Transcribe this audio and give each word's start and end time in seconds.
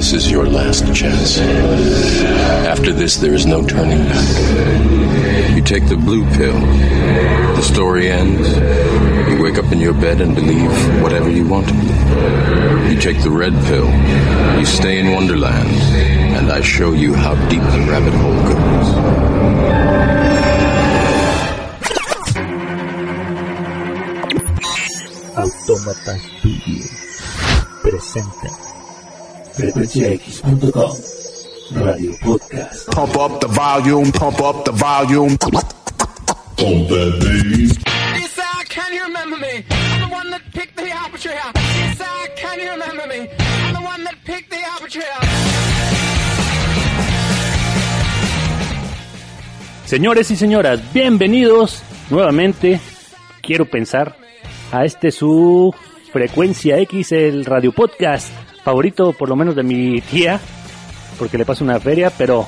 This 0.00 0.14
is 0.14 0.30
your 0.30 0.46
last 0.46 0.94
chance. 0.94 1.38
After 2.66 2.90
this, 2.90 3.16
there 3.18 3.34
is 3.34 3.44
no 3.44 3.62
turning 3.62 3.98
back. 3.98 5.54
You 5.54 5.60
take 5.60 5.88
the 5.88 5.96
blue 5.98 6.24
pill. 6.36 6.58
The 7.54 7.60
story 7.60 8.08
ends. 8.08 8.48
You 9.28 9.42
wake 9.42 9.58
up 9.58 9.70
in 9.70 9.78
your 9.78 9.92
bed 9.92 10.22
and 10.22 10.34
believe 10.34 10.72
whatever 11.02 11.28
you 11.28 11.46
want 11.46 11.68
to 11.68 11.74
believe. 11.74 12.90
You 12.90 12.98
take 12.98 13.22
the 13.22 13.30
red 13.30 13.52
pill. 13.66 13.90
You 14.58 14.64
stay 14.64 15.00
in 15.00 15.12
Wonderland. 15.12 15.68
And 15.68 16.50
I 16.50 16.62
show 16.62 16.92
you 16.92 17.12
how 17.12 17.34
deep 17.50 17.60
the 17.60 17.84
rabbit 17.86 18.14
hole 18.14 18.40
goes. 18.48 18.88
Autómata 25.36 26.16
Studio 26.16 26.88
presenta 27.82 28.69
frecuenciax.com 29.60 30.96
Radio 31.84 32.12
Podcast. 32.24 32.90
Pump 32.90 33.16
up 33.18 33.40
the 33.40 33.48
volume, 33.48 34.10
pump 34.12 34.40
up 34.40 34.64
the 34.64 34.72
volume. 34.72 35.36
Yes, 38.16 38.30
sir, 38.32 38.64
can 38.68 38.94
you 38.94 39.02
remember 39.04 39.36
me? 39.36 39.64
I'm 39.70 40.00
the 40.00 40.08
one 40.14 40.30
that 40.30 40.42
picked 40.52 40.76
the 40.76 40.90
aperture. 40.90 41.30
Yes, 41.34 41.98
sir, 41.98 42.04
can 42.36 42.58
you 42.58 42.70
remember 42.70 43.06
me? 43.06 43.28
I'm 43.38 43.74
the 43.74 43.80
one 43.82 44.04
that 44.04 44.14
picked 44.24 44.50
the 44.50 44.62
aperture. 44.64 45.04
Señores 49.84 50.30
y 50.30 50.36
señoras, 50.36 50.80
bienvenidos 50.94 51.82
nuevamente, 52.08 52.80
quiero 53.42 53.66
pensar, 53.66 54.16
a 54.72 54.84
este 54.86 55.10
su 55.10 55.74
frecuencia 56.12 56.78
X, 56.78 57.12
el 57.12 57.44
radio 57.44 57.72
podcast 57.72 58.32
favorito 58.62 59.12
por 59.12 59.28
lo 59.28 59.36
menos 59.36 59.54
de 59.54 59.62
mi 59.62 60.00
tía, 60.00 60.40
porque 61.18 61.38
le 61.38 61.44
paso 61.44 61.64
una 61.64 61.80
feria, 61.80 62.10
pero 62.16 62.46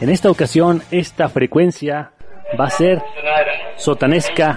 en 0.00 0.10
esta 0.10 0.30
ocasión 0.30 0.82
esta 0.90 1.28
frecuencia 1.28 2.10
va 2.58 2.66
a 2.66 2.70
ser 2.70 3.02
sotanesca. 3.76 4.56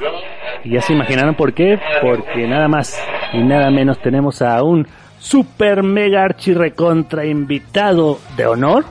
Y 0.63 0.71
ya 0.71 0.81
se 0.81 0.93
imaginarán 0.93 1.35
por 1.35 1.53
qué, 1.53 1.79
porque 2.01 2.47
nada 2.47 2.67
más 2.67 2.99
y 3.33 3.39
nada 3.39 3.69
menos 3.69 4.01
tenemos 4.01 4.41
a 4.41 4.61
un 4.63 4.87
super 5.19 5.83
mega 5.83 6.23
archi 6.23 6.53
recontra 6.53 7.25
invitado 7.25 8.19
de 8.35 8.47
honor. 8.47 8.85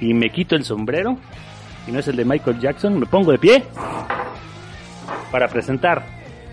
Y 0.00 0.14
me 0.14 0.30
quito 0.30 0.56
el 0.56 0.64
sombrero 0.64 1.16
y 1.86 1.92
no 1.92 2.00
es 2.00 2.08
el 2.08 2.16
de 2.16 2.24
Michael 2.24 2.60
Jackson, 2.60 2.98
me 2.98 3.06
pongo 3.06 3.32
de 3.32 3.38
pie 3.38 3.64
para 5.30 5.48
presentar 5.48 6.04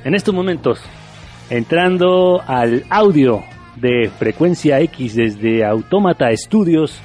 en 0.03 0.15
estos 0.15 0.33
momentos, 0.33 0.81
entrando 1.49 2.41
al 2.45 2.85
audio 2.89 3.43
de 3.75 4.09
frecuencia 4.17 4.79
X 4.79 5.15
desde 5.15 5.65
Autómata 5.65 6.27
Studios. 6.35 6.99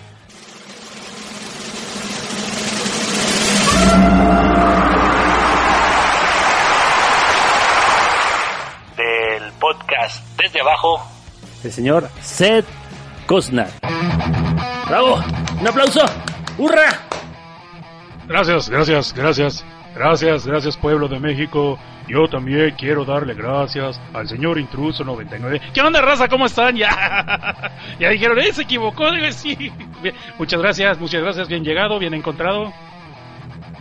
Del 8.96 9.52
podcast 9.60 10.24
Desde 10.36 10.60
Abajo, 10.60 11.02
el 11.64 11.72
señor 11.72 12.08
Seth 12.20 12.66
Cosnar. 13.26 13.70
¡Bravo! 14.88 15.22
¡Un 15.60 15.68
aplauso! 15.68 16.00
¡Hurra! 16.58 16.88
Gracias, 18.26 18.68
gracias, 18.68 19.14
gracias. 19.14 19.64
Gracias, 19.98 20.46
gracias 20.46 20.76
pueblo 20.76 21.08
de 21.08 21.18
México. 21.18 21.76
Yo 22.06 22.28
también 22.28 22.72
quiero 22.78 23.04
darle 23.04 23.34
gracias 23.34 24.00
al 24.14 24.28
señor 24.28 24.56
Intruso 24.56 25.02
99. 25.02 25.60
¿Qué 25.74 25.80
onda, 25.80 26.00
raza? 26.00 26.28
¿Cómo 26.28 26.46
están? 26.46 26.76
Ya, 26.76 27.72
ya 27.98 28.10
dijeron, 28.10 28.38
eh, 28.38 28.52
se 28.52 28.62
equivocó, 28.62 29.10
debe 29.10 29.32
sí. 29.32 29.72
Bien, 30.00 30.14
muchas 30.38 30.62
gracias, 30.62 31.00
muchas 31.00 31.20
gracias. 31.20 31.48
Bien 31.48 31.64
llegado, 31.64 31.98
bien 31.98 32.14
encontrado. 32.14 32.72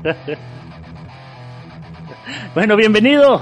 Bueno, 2.54 2.76
bienvenido. 2.76 3.42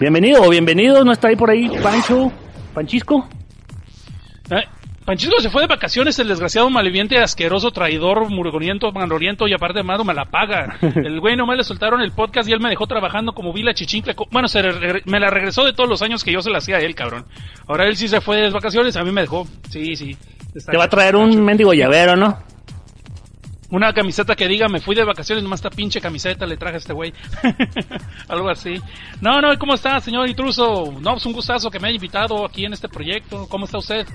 Bienvenido 0.00 0.42
o 0.42 0.48
bienvenido. 0.48 1.04
¿No 1.04 1.12
está 1.12 1.28
ahí 1.28 1.36
por 1.36 1.48
ahí 1.48 1.70
Pancho? 1.80 2.32
¿Panchisco? 2.74 3.28
Eh, 4.50 4.64
Panchisco 5.10 5.40
se 5.40 5.50
fue 5.50 5.62
de 5.62 5.66
vacaciones, 5.66 6.16
el 6.20 6.28
desgraciado 6.28 6.70
malviviente, 6.70 7.18
asqueroso, 7.18 7.72
traidor, 7.72 8.30
murgoniento, 8.30 8.92
manoriento 8.92 9.48
y 9.48 9.52
aparte 9.52 9.78
de 9.78 9.82
malo 9.82 10.04
me 10.04 10.14
la 10.14 10.26
paga. 10.26 10.78
El 10.80 11.18
güey 11.18 11.34
nomás 11.34 11.56
le 11.56 11.64
soltaron 11.64 12.00
el 12.00 12.12
podcast 12.12 12.48
y 12.48 12.52
él 12.52 12.60
me 12.60 12.68
dejó 12.68 12.86
trabajando 12.86 13.32
como 13.32 13.52
vila 13.52 13.74
chichincle. 13.74 14.14
Bueno, 14.30 14.46
se 14.46 14.62
me 15.06 15.18
la 15.18 15.28
regresó 15.28 15.64
de 15.64 15.72
todos 15.72 15.90
los 15.90 16.00
años 16.02 16.22
que 16.22 16.30
yo 16.30 16.42
se 16.42 16.50
la 16.50 16.58
hacía 16.58 16.76
a 16.76 16.78
él, 16.78 16.94
cabrón. 16.94 17.24
Ahora 17.66 17.88
él 17.88 17.96
sí 17.96 18.06
se 18.06 18.20
fue 18.20 18.36
de 18.36 18.50
vacaciones, 18.50 18.94
a 18.94 19.02
mí 19.02 19.10
me 19.10 19.22
dejó. 19.22 19.48
Sí, 19.68 19.96
sí. 19.96 20.16
Te 20.70 20.76
va 20.76 20.84
a 20.84 20.88
traer 20.88 21.16
un 21.16 21.44
mendigo 21.44 21.74
llavero, 21.74 22.14
¿no? 22.14 22.38
Una 23.70 23.92
camiseta 23.92 24.36
que 24.36 24.46
diga, 24.46 24.68
me 24.68 24.80
fui 24.80 24.94
de 24.94 25.02
vacaciones, 25.02 25.42
nomás 25.42 25.58
esta 25.58 25.70
pinche 25.70 26.00
camiseta 26.00 26.46
le 26.46 26.56
traje 26.56 26.76
a 26.76 26.78
este 26.78 26.92
güey. 26.92 27.12
Algo 28.28 28.48
así. 28.48 28.76
No, 29.20 29.40
no, 29.40 29.58
¿cómo 29.58 29.74
está, 29.74 29.98
señor 29.98 30.28
intruso? 30.28 30.94
No, 31.00 31.12
pues 31.14 31.26
un 31.26 31.32
gustazo 31.32 31.68
que 31.68 31.80
me 31.80 31.88
haya 31.88 31.96
invitado 31.96 32.44
aquí 32.44 32.64
en 32.64 32.74
este 32.74 32.88
proyecto. 32.88 33.48
¿Cómo 33.48 33.64
está 33.64 33.78
usted? 33.78 34.06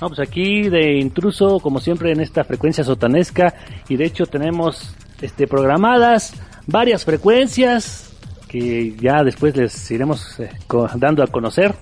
No, 0.00 0.08
pues 0.08 0.20
aquí 0.20 0.68
de 0.68 0.98
intruso, 0.98 1.58
como 1.60 1.80
siempre, 1.80 2.12
en 2.12 2.20
esta 2.20 2.44
frecuencia 2.44 2.84
sotanesca. 2.84 3.54
Y 3.88 3.96
de 3.96 4.04
hecho 4.04 4.26
tenemos 4.26 4.94
este 5.20 5.46
programadas 5.46 6.34
varias 6.66 7.04
frecuencias 7.04 8.14
que 8.48 8.94
ya 8.96 9.22
después 9.24 9.56
les 9.56 9.90
iremos 9.90 10.38
eh, 10.40 10.50
dando 10.96 11.22
a 11.22 11.26
conocer 11.26 11.74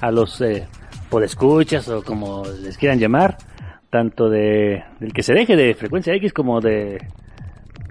a 0.00 0.10
los 0.10 0.40
eh, 0.40 0.68
podescuchas 1.08 1.88
o 1.88 2.02
como 2.02 2.44
les 2.62 2.76
quieran 2.76 2.98
llamar. 2.98 3.38
Tanto 3.90 4.30
de 4.30 4.84
del 5.00 5.12
que 5.12 5.22
se 5.22 5.34
deje 5.34 5.54
de 5.54 5.74
frecuencia 5.74 6.14
X 6.14 6.32
como 6.32 6.60
de 6.60 6.98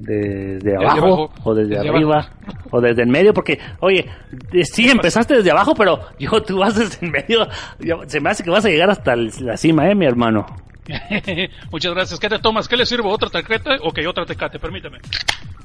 de, 0.02 0.58
de 0.60 0.76
abajo, 0.76 0.98
abajo. 1.06 1.34
o 1.44 1.54
desde 1.56 1.76
Desde 1.76 1.90
arriba 1.90 2.30
o 2.72 2.82
desde 2.82 3.02
el 3.04 3.10
medio 3.10 3.34
porque 3.34 3.60
oye 3.80 4.06
eh, 4.54 4.66
sí 4.66 4.90
empezaste 4.90 5.36
desde 5.36 5.52
abajo 5.52 5.74
pero 5.76 6.00
yo 6.20 6.42
tú 6.44 6.60
vas 6.60 6.76
desde 6.78 7.06
el 7.06 7.12
medio 7.12 7.48
yo- 7.80 8.02
se 8.08 8.20
me 8.20 8.30
hace 8.30 8.44
que 8.44 8.50
vas 8.50 8.66
a 8.66 8.70
llegar 8.70 8.90
hasta 8.90 9.16
la 9.16 9.58
cima 9.58 9.90
eh 9.90 9.96
mi 9.96 10.06
hermano 10.06 10.46
Muchas 11.72 11.94
gracias. 11.94 12.20
¿Qué 12.20 12.28
te 12.28 12.40
tomas? 12.40 12.68
¿Qué 12.68 12.76
le 12.76 12.86
sirvo? 12.86 13.12
¿Otra 13.12 13.30
tecate? 13.30 13.78
Ok, 13.84 14.00
otra 14.08 14.26
tecate, 14.26 14.60
permítame. 14.60 14.98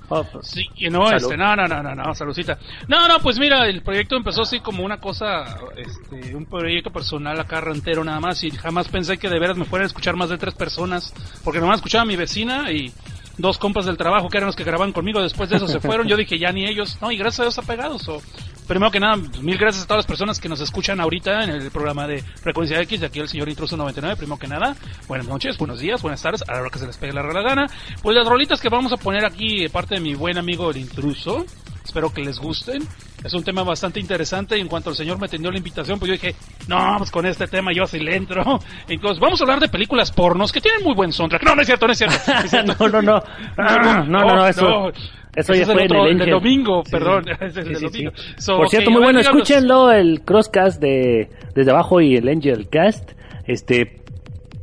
Oh, 0.08 0.22
pues, 0.22 0.46
Sí, 0.48 0.62
y 0.76 0.88
no, 0.88 1.06
Salud. 1.08 1.22
este, 1.22 1.36
no, 1.36 1.56
no, 1.56 1.66
no, 1.66 1.82
no, 1.82 1.94
no, 1.94 2.14
saludcita. 2.14 2.58
No, 2.86 3.08
no, 3.08 3.18
pues 3.20 3.38
mira, 3.38 3.66
el 3.66 3.82
proyecto 3.82 4.14
empezó 4.16 4.42
así 4.42 4.60
como 4.60 4.84
una 4.84 4.98
cosa, 4.98 5.58
este, 5.76 6.36
un 6.36 6.44
proyecto 6.46 6.90
personal 6.90 7.40
acá 7.40 7.60
rentero 7.60 8.04
nada 8.04 8.20
más 8.20 8.44
y 8.44 8.50
jamás 8.50 8.88
pensé 8.88 9.16
que 9.18 9.28
de 9.28 9.40
veras 9.40 9.56
me 9.56 9.64
fueran 9.64 9.84
a 9.84 9.88
escuchar 9.88 10.14
más 10.16 10.28
de 10.28 10.38
tres 10.38 10.54
personas, 10.54 11.12
porque 11.42 11.58
nomás 11.60 11.76
escuchaba 11.78 12.02
a 12.02 12.06
mi 12.06 12.14
vecina 12.14 12.70
y 12.70 12.92
dos 13.38 13.58
compas 13.58 13.86
del 13.86 13.96
trabajo 13.96 14.28
que 14.28 14.38
eran 14.38 14.46
los 14.46 14.56
que 14.56 14.64
grababan 14.64 14.92
conmigo, 14.92 15.20
después 15.20 15.50
de 15.50 15.56
eso 15.56 15.68
se 15.68 15.80
fueron, 15.86 16.08
yo 16.08 16.16
dije 16.16 16.38
ya 16.38 16.52
ni 16.52 16.66
ellos, 16.66 16.98
no, 17.00 17.10
y 17.10 17.16
gracias 17.16 17.40
a 17.40 17.42
Dios 17.44 17.58
apegados, 17.58 18.08
o 18.08 18.22
primero 18.66 18.90
que 18.90 19.00
nada, 19.00 19.16
mil 19.16 19.58
gracias 19.58 19.84
a 19.84 19.86
todas 19.86 19.98
las 19.98 20.06
personas 20.06 20.40
que 20.40 20.48
nos 20.48 20.60
escuchan 20.60 21.00
ahorita 21.00 21.44
en 21.44 21.50
el 21.50 21.70
programa 21.70 22.06
de 22.06 22.22
Frecuencia 22.22 22.80
X, 22.80 23.00
de 23.00 23.06
aquí 23.06 23.20
el 23.20 23.28
señor 23.28 23.48
Intruso 23.48 23.76
99, 23.76 24.16
primero 24.16 24.38
que 24.38 24.48
nada, 24.48 24.76
buenas 25.08 25.26
noches, 25.26 25.56
buenos 25.58 25.80
días, 25.80 26.02
buenas 26.02 26.20
tardes, 26.20 26.42
a 26.48 26.52
la 26.52 26.60
hora 26.60 26.70
que 26.70 26.78
se 26.78 26.86
les 26.86 26.96
pegue 26.96 27.12
la 27.12 27.22
real 27.22 27.42
gana, 27.44 27.66
pues 28.02 28.16
las 28.16 28.26
rolitas 28.26 28.60
que 28.60 28.68
vamos 28.68 28.92
a 28.92 28.96
poner 28.96 29.24
aquí, 29.24 29.62
de 29.62 29.70
parte 29.70 29.94
de 29.94 30.00
mi 30.00 30.14
buen 30.14 30.38
amigo 30.38 30.70
el 30.70 30.78
Intruso, 30.78 31.44
espero 31.84 32.12
que 32.12 32.24
les 32.24 32.38
gusten, 32.38 32.82
es 33.22 33.32
un 33.32 33.44
tema 33.44 33.62
bastante 33.62 34.00
interesante 34.00 34.58
y 34.58 34.60
en 34.60 34.68
cuanto 34.68 34.90
el 34.90 34.96
señor 34.96 35.20
me 35.20 35.28
tendió 35.28 35.50
la 35.50 35.58
invitación, 35.58 35.98
pues 35.98 36.08
yo 36.08 36.12
dije, 36.12 36.34
no, 36.68 36.96
pues 36.98 37.10
con 37.10 37.24
este 37.26 37.46
tema 37.46 37.72
yo 37.72 37.84
así 37.84 38.00
le 38.00 38.16
entro, 38.16 38.42
entonces 38.88 39.20
vamos 39.20 39.40
a 39.40 39.44
hablar 39.44 39.60
de 39.60 39.68
películas 39.68 40.10
pornos 40.10 40.50
que 40.50 40.60
tienen 40.60 40.82
muy 40.82 40.94
buen 40.94 41.12
soundtrack, 41.12 41.44
no, 41.44 41.54
no 41.54 41.62
es 41.62 41.66
cierto, 41.66 41.86
no 41.86 41.92
es 41.92 41.98
cierto, 41.98 42.16
no 42.78 42.88
no 42.88 43.02
no 43.02 43.22
no. 43.56 44.04
No, 44.04 44.24
no, 44.24 44.46
eso 44.46 44.92
eso 45.36 45.54
ya 45.54 45.62
es 45.62 45.68
el 45.68 45.74
fue 45.74 45.84
en 45.84 45.92
otro, 45.92 46.04
el 46.06 46.18
del 46.18 46.20
Angel. 46.22 46.34
domingo, 46.34 46.82
Sí. 46.84 46.90
perdón, 46.90 47.24
es 47.40 47.56
el 47.56 47.76
Sí, 47.76 47.84
domingo. 47.84 48.10
So, 48.38 48.56
Por 48.56 48.68
cierto, 48.68 48.90
muy 48.90 49.02
bueno, 49.02 49.20
escúchenlo, 49.20 49.92
el 49.92 50.22
Crosscast 50.22 50.80
de 50.80 51.28
Desde 51.54 51.70
Abajo 51.70 52.00
y 52.00 52.16
el 52.16 52.28
Angel 52.28 52.68
Cast. 52.68 53.12
Este, 53.46 54.00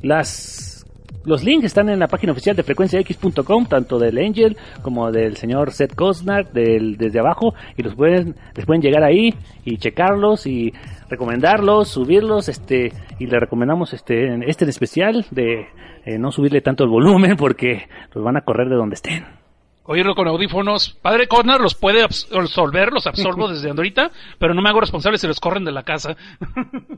las 0.02 0.70
los 1.26 1.42
links 1.42 1.64
están 1.68 1.88
en 1.88 2.00
la 2.00 2.08
página 2.10 2.34
oficial 2.34 2.54
de 2.54 2.64
frecuenciax.com, 2.64 3.66
tanto 3.68 3.98
del 3.98 4.18
Angel 4.18 4.58
como 4.82 5.10
del 5.10 5.38
señor 5.38 5.72
Seth 5.72 5.96
Cosnar, 5.96 6.52
del, 6.52 6.98
desde 6.98 7.18
abajo, 7.20 7.54
y 7.78 7.82
los 7.84 7.96
pueden, 7.96 8.36
les 8.54 8.66
pueden 8.66 8.82
llegar 8.82 9.04
ahí 9.06 9.34
y 9.64 9.78
checarlos 9.78 10.46
y 10.46 10.74
recomendarlos, 11.10 11.88
subirlos, 11.88 12.50
este, 12.50 12.92
y 13.20 13.28
le 13.28 13.40
recomendamos 13.40 13.94
este, 13.94 14.34
en- 14.34 14.44
este 14.44 14.66
en 14.66 14.70
especial 14.70 15.26
de 15.32 15.68
eh, 16.06 16.18
no 16.20 16.30
subirle 16.34 16.60
tanto 16.60 16.84
el 16.84 16.90
volumen 16.90 17.38
porque 17.38 17.84
los 18.14 18.22
van 18.22 18.36
a 18.36 18.42
correr 18.42 18.68
de 18.68 18.76
donde 18.76 18.96
estén. 18.96 19.24
Oírlo 19.86 20.16
con 20.16 20.28
audífonos. 20.28 20.98
Padre 21.02 21.28
Corner 21.28 21.60
los 21.60 21.76
puede 21.76 22.04
abs- 22.04 22.28
absorber, 22.34 22.92
los 22.94 23.06
absorbo 23.08 23.48
desde 23.52 23.70
ahorita, 23.70 24.12
pero 24.40 24.54
no 24.54 24.62
me 24.62 24.70
hago 24.70 24.80
responsable 24.82 25.18
si 25.18 25.28
los 25.28 25.40
corren 25.40 25.66
de 25.66 25.72
la 25.72 25.84
casa. 25.84 26.16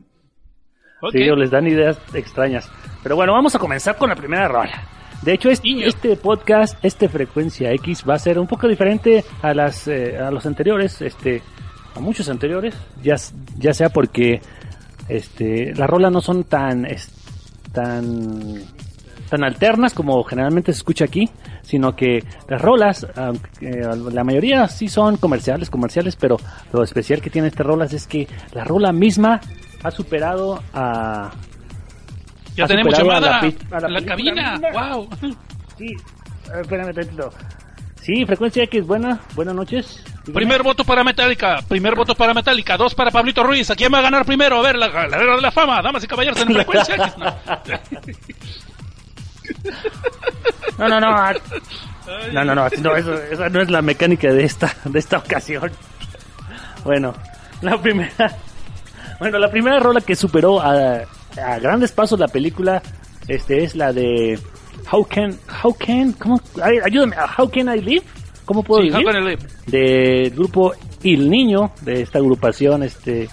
Sí, 1.11 1.29
o 1.29 1.35
les 1.35 1.51
dan 1.51 1.67
ideas 1.67 1.99
extrañas. 2.15 2.71
Pero 3.03 3.15
bueno, 3.15 3.33
vamos 3.33 3.53
a 3.53 3.59
comenzar 3.59 3.95
con 3.97 4.09
la 4.09 4.15
primera 4.15 4.47
rola. 4.47 4.87
De 5.21 5.33
hecho, 5.33 5.51
este, 5.51 5.85
este 5.85 6.15
podcast, 6.15 6.83
este 6.83 7.09
Frecuencia 7.09 7.71
X, 7.73 8.03
va 8.09 8.15
a 8.15 8.19
ser 8.19 8.39
un 8.39 8.47
poco 8.47 8.67
diferente 8.67 9.23
a 9.43 9.53
las 9.53 9.87
eh, 9.87 10.17
a 10.17 10.31
los 10.31 10.45
anteriores, 10.47 11.01
este, 11.01 11.43
a 11.95 11.99
muchos 11.99 12.27
anteriores, 12.29 12.75
ya, 13.03 13.15
ya 13.57 13.73
sea 13.73 13.89
porque 13.89 14.41
este, 15.07 15.75
las 15.75 15.87
rolas 15.87 16.11
no 16.11 16.21
son 16.21 16.43
tan, 16.45 16.85
es- 16.85 17.11
tan, 17.71 18.63
tan 19.29 19.43
alternas 19.43 19.93
como 19.93 20.23
generalmente 20.23 20.71
se 20.73 20.77
escucha 20.77 21.05
aquí, 21.05 21.29
sino 21.61 21.95
que 21.95 22.23
las 22.47 22.61
rolas, 22.61 23.05
eh, 23.61 23.81
la 24.11 24.23
mayoría 24.23 24.67
sí 24.67 24.87
son 24.87 25.17
comerciales, 25.17 25.69
comerciales, 25.69 26.15
pero 26.15 26.37
lo 26.71 26.83
especial 26.83 27.21
que 27.21 27.29
tiene 27.29 27.47
estas 27.47 27.65
rolas 27.65 27.93
es 27.93 28.07
que 28.07 28.27
la 28.53 28.63
rola 28.63 28.91
misma 28.91 29.39
ha 29.83 29.91
superado 29.91 30.61
a, 30.73 31.31
Ya 32.55 32.67
tenemos 32.67 32.93
a 32.93 32.97
llamada 32.97 33.41
la 33.41 33.77
a 33.77 33.97
a 33.99 34.05
cabina. 34.05 34.59
Wow. 34.73 35.09
Sí, 35.77 35.87
espérame 36.61 36.93
tantito. 36.93 37.29
Sí, 38.01 38.23
frecuencia 38.23 38.63
X, 38.63 38.85
buena, 38.85 39.19
buenas 39.33 39.55
noches. 39.55 40.03
Dígame. 40.25 40.33
Primer 40.33 40.63
voto 40.63 40.83
para 40.83 41.03
Metallica, 41.03 41.57
primer 41.67 41.95
voto 41.95 42.13
para 42.13 42.35
Metallica, 42.35 42.77
dos 42.77 42.93
para 42.93 43.09
Pablito 43.09 43.43
Ruiz. 43.43 43.71
¿A 43.71 43.75
quién 43.75 43.91
va 43.91 43.97
a 43.97 44.01
ganar 44.01 44.25
primero? 44.25 44.59
A 44.59 44.61
ver, 44.61 44.75
la 44.75 44.89
galera 44.89 45.35
de 45.35 45.41
la 45.41 45.51
fama, 45.51 45.81
damas 45.81 46.03
y 46.03 46.07
caballeros 46.07 46.39
en 46.39 46.47
frecuencia. 46.53 46.95
X. 46.95 47.17
No. 47.17 47.25
No, 50.77 50.87
no, 50.89 50.99
no. 50.99 51.15
No, 52.33 52.43
no, 52.45 52.53
no, 52.55 52.67
no, 52.81 52.95
eso- 52.95 53.21
esa 53.31 53.49
no 53.49 53.61
es 53.61 53.71
la 53.71 53.81
mecánica 53.81 54.31
de 54.31 54.43
esta, 54.43 54.71
de 54.85 54.99
esta 54.99 55.17
ocasión. 55.17 55.71
Bueno, 56.83 57.13
la 57.61 57.81
primera, 57.81 58.37
bueno, 59.19 59.39
la 59.39 59.49
primera 59.49 59.79
rola 59.79 60.01
que 60.01 60.15
superó 60.15 60.61
a, 60.61 60.97
a 61.41 61.59
grandes 61.59 61.91
pasos 61.91 62.19
la 62.19 62.27
película, 62.27 62.81
este 63.27 63.63
es 63.63 63.75
la 63.75 63.91
de 63.91 64.37
How 64.91 65.05
Can, 65.07 65.35
How 65.63 65.73
Can, 65.75 66.11
¿cómo? 66.13 66.39
Ay, 66.61 66.77
ayúdame, 66.83 67.15
How 67.37 67.49
Can 67.49 67.75
I 67.75 67.81
Live? 67.81 68.03
¿Cómo 68.45 68.61
puedo 68.61 68.81
Sí, 68.83 68.89
vivir? 68.89 69.07
How 69.07 69.11
Can 69.13 69.23
I 69.23 69.27
Live? 69.29 69.47
del 69.65 70.29
grupo 70.31 70.73
Il 71.01 71.27
Niño, 71.29 71.71
de 71.81 72.01
esta 72.03 72.19
agrupación, 72.19 72.83
este, 72.83 73.27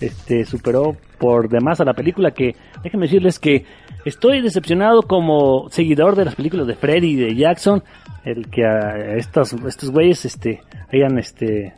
este, 0.00 0.44
superó 0.44 0.94
por 1.18 1.48
demás 1.48 1.80
a 1.80 1.84
la 1.84 1.94
película 1.94 2.32
que, 2.32 2.54
déjenme 2.82 3.06
decirles 3.06 3.38
que 3.38 3.64
estoy 4.08 4.40
decepcionado 4.40 5.02
como 5.02 5.68
seguidor 5.70 6.16
de 6.16 6.24
las 6.24 6.34
películas 6.34 6.66
de 6.66 6.74
Freddy 6.74 7.10
y 7.12 7.16
de 7.16 7.34
Jackson, 7.36 7.82
el 8.24 8.48
que 8.50 8.64
a 8.66 9.14
estos, 9.16 9.52
estos 9.52 9.90
güeyes, 9.90 10.24
este, 10.24 10.62
hayan, 10.92 11.18
este, 11.18 11.74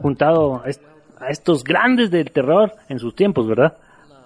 juntado 0.00 0.62
a 0.64 0.68
est- 0.68 0.82
a 1.20 1.28
estos 1.28 1.62
grandes 1.62 2.10
del 2.10 2.30
terror 2.32 2.72
en 2.88 2.98
sus 2.98 3.14
tiempos, 3.14 3.46
¿verdad? 3.46 3.76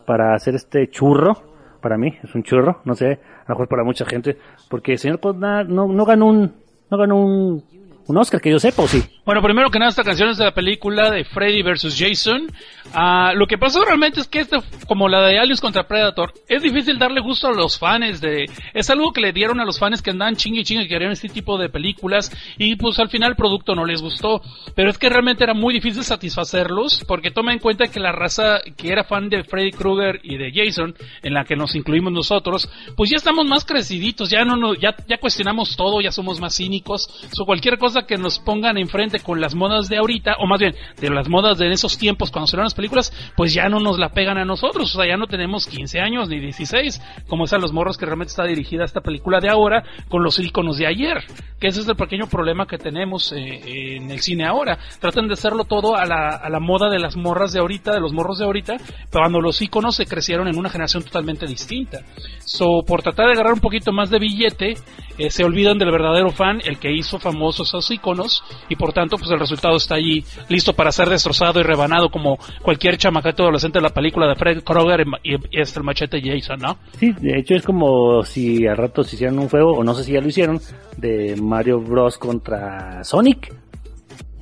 Para 0.06 0.34
hacer 0.34 0.54
este 0.54 0.88
churro, 0.88 1.36
para 1.82 1.98
mí, 1.98 2.14
es 2.22 2.34
un 2.34 2.42
churro, 2.42 2.80
no 2.84 2.94
sé, 2.94 3.06
a 3.12 3.48
lo 3.48 3.54
mejor 3.54 3.68
para 3.68 3.84
mucha 3.84 4.06
gente, 4.06 4.38
porque 4.70 4.92
el 4.92 4.98
señor 4.98 5.20
Cosnar 5.20 5.68
no, 5.68 5.86
no 5.88 6.04
ganó 6.06 6.26
un, 6.26 6.52
no 6.90 6.96
ganó 6.96 7.16
un, 7.16 7.62
un 8.06 8.16
Oscar 8.16 8.40
que 8.40 8.50
yo 8.50 8.58
sepa, 8.58 8.82
¿o 8.84 8.86
sí? 8.88 9.02
Bueno, 9.26 9.43
primero 9.43 9.70
que 9.70 9.81
nada, 9.81 9.88
esta 9.88 10.05
canción 10.05 10.28
es 10.28 10.37
de 10.37 10.44
la 10.44 10.55
película 10.55 11.11
de 11.11 11.25
Freddy 11.25 11.61
vs. 11.61 11.99
Jason. 11.99 12.46
Ah, 12.94 13.32
lo 13.34 13.49
que 13.49 13.58
pasó 13.58 13.84
realmente 13.84 14.20
es 14.20 14.28
que 14.28 14.38
esta, 14.38 14.58
como 14.87 15.08
la 15.08 15.26
de 15.26 15.37
Aliens 15.40 15.61
contra 15.61 15.88
Predator, 15.88 16.32
es 16.46 16.62
difícil 16.62 16.96
darle 16.96 17.20
gusto 17.20 17.49
a 17.49 17.52
los 17.52 17.76
fans 17.76 18.20
de... 18.20 18.49
Es 18.73 18.88
algo 18.88 19.12
que 19.12 19.20
le 19.20 19.32
dieron 19.32 19.58
a 19.58 19.64
los 19.64 19.81
fans 19.81 20.00
que 20.00 20.11
andaban 20.11 20.37
chingue 20.37 20.61
y 20.61 20.64
chingue 20.64 20.84
que 20.84 20.90
querían 20.90 21.11
este 21.11 21.28
tipo 21.28 21.58
de 21.58 21.69
películas 21.69 22.31
y 22.56 22.76
pues 22.76 23.00
al 23.00 23.08
final 23.08 23.31
el 23.31 23.37
producto 23.37 23.75
no 23.75 23.84
les 23.84 24.00
gustó. 24.00 24.43
Pero 24.76 24.90
es 24.90 24.96
que 24.96 25.08
realmente 25.08 25.43
era 25.43 25.55
muy 25.55 25.75
difícil 25.75 26.05
satisfacerlos 26.05 27.02
porque 27.08 27.32
toma 27.32 27.52
en 27.52 27.58
cuenta 27.58 27.88
que 27.88 27.99
la 27.99 28.12
raza 28.12 28.61
que 28.76 28.93
era 28.93 29.02
fan 29.02 29.28
de 29.28 29.43
Freddy 29.43 29.73
Krueger 29.73 30.20
y 30.23 30.37
de 30.37 30.52
Jason, 30.55 30.94
en 31.25 31.34
la 31.34 31.44
que 31.44 31.56
nos 31.56 31.75
incluimos 31.75 32.12
nosotros, 32.12 32.70
pues 32.96 33.11
ya 33.11 33.17
estamos 33.17 33.44
más 33.44 33.64
creciditos, 33.64 34.31
ya 34.31 34.44
no 34.44 34.56
nos, 34.56 34.78
ya, 34.78 34.94
ya 35.08 35.19
cuestionamos 35.19 35.76
todo, 35.76 36.00
ya 36.00 36.12
somos 36.12 36.40
más 36.40 36.55
cínicos. 36.55 37.08
So, 37.32 37.44
cualquier 37.44 37.76
cosa 37.76 38.06
que 38.06 38.19
nos 38.19 38.38
pongan 38.38 38.78
enfrente 38.78 39.15
con 39.20 39.40
las 39.40 39.54
modas 39.54 39.88
de 39.88 39.98
ahorita, 39.98 40.36
o 40.38 40.46
más 40.46 40.60
bien 40.60 40.74
de 41.00 41.10
las 41.10 41.28
modas 41.28 41.58
de 41.58 41.70
esos 41.70 41.98
tiempos 41.98 42.30
cuando 42.30 42.46
salieron 42.46 42.66
las 42.66 42.74
películas, 42.74 43.12
pues 43.36 43.52
ya 43.54 43.68
no 43.68 43.80
nos 43.80 43.98
la 43.98 44.10
pegan 44.10 44.38
a 44.38 44.44
nosotros, 44.44 44.94
o 44.94 44.98
sea, 44.98 45.08
ya 45.08 45.16
no 45.16 45.26
tenemos 45.26 45.66
15 45.66 46.00
años 46.00 46.28
ni 46.28 46.40
16, 46.40 47.00
como 47.28 47.44
es 47.44 47.52
a 47.52 47.58
los 47.58 47.72
morros 47.72 47.96
que 47.96 48.06
realmente 48.06 48.30
está 48.30 48.44
dirigida 48.44 48.84
esta 48.84 49.00
película 49.00 49.40
de 49.40 49.48
ahora 49.48 49.82
con 50.08 50.22
los 50.22 50.38
iconos 50.38 50.78
de 50.78 50.86
ayer, 50.86 51.18
que 51.60 51.68
ese 51.68 51.80
es 51.80 51.88
el 51.88 51.96
pequeño 51.96 52.26
problema 52.26 52.66
que 52.66 52.78
tenemos 52.78 53.32
eh, 53.32 53.96
en 53.96 54.10
el 54.10 54.20
cine 54.20 54.46
ahora. 54.46 54.78
Tratan 55.00 55.26
de 55.26 55.34
hacerlo 55.34 55.64
todo 55.64 55.96
a 55.96 56.04
la, 56.04 56.28
a 56.28 56.48
la 56.50 56.60
moda 56.60 56.90
de 56.90 56.98
las 56.98 57.16
morras 57.16 57.52
de 57.52 57.60
ahorita, 57.60 57.92
de 57.92 58.00
los 58.00 58.12
morros 58.12 58.38
de 58.38 58.44
ahorita, 58.44 58.76
pero 59.10 59.22
cuando 59.22 59.40
los 59.40 59.60
iconos 59.62 59.96
se 59.96 60.06
crecieron 60.06 60.48
en 60.48 60.58
una 60.58 60.70
generación 60.70 61.02
totalmente 61.02 61.46
distinta. 61.46 62.00
So, 62.44 62.82
por 62.86 63.02
tratar 63.02 63.26
de 63.26 63.32
agarrar 63.32 63.54
un 63.54 63.60
poquito 63.60 63.92
más 63.92 64.10
de 64.10 64.18
billete, 64.18 64.74
eh, 65.18 65.30
se 65.30 65.44
olvidan 65.44 65.78
del 65.78 65.90
verdadero 65.90 66.30
fan, 66.30 66.60
el 66.64 66.78
que 66.78 66.92
hizo 66.92 67.18
famosos 67.18 67.68
esos 67.68 67.90
iconos, 67.90 68.42
y 68.68 68.76
por 68.76 68.92
tanto, 68.92 69.16
pues 69.16 69.30
el 69.30 69.38
resultado 69.38 69.76
está 69.76 69.96
allí, 69.96 70.24
listo 70.48 70.72
para 70.72 70.92
ser 70.92 71.08
destrozado 71.08 71.60
y 71.60 71.62
rebanado 71.62 72.10
como 72.10 72.38
cualquier 72.62 72.96
chamacato 72.98 73.42
adolescente 73.42 73.78
de 73.78 73.82
la 73.82 73.90
película 73.90 74.28
de 74.28 74.36
Fred 74.36 74.62
Krueger 74.62 75.06
y, 75.22 75.34
y, 75.34 75.36
y 75.50 75.60
hasta 75.60 75.80
el 75.80 75.84
machete 75.84 76.20
Jason, 76.22 76.58
¿no? 76.60 76.78
Sí, 76.98 77.12
de 77.12 77.38
hecho 77.38 77.54
es 77.54 77.64
como 77.64 78.22
si 78.22 78.66
al 78.66 78.76
rato 78.76 79.02
se 79.02 79.16
hicieran 79.16 79.38
un 79.38 79.48
juego, 79.48 79.72
o 79.72 79.84
no 79.84 79.94
sé 79.94 80.04
si 80.04 80.12
ya 80.12 80.20
lo 80.20 80.28
hicieron, 80.28 80.60
de 80.96 81.36
Mario 81.40 81.80
Bros 81.80 82.18
contra 82.18 83.02
Sonic. 83.04 83.52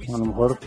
A 0.09 0.19
lo 0.19 0.27
mejor 0.27 0.59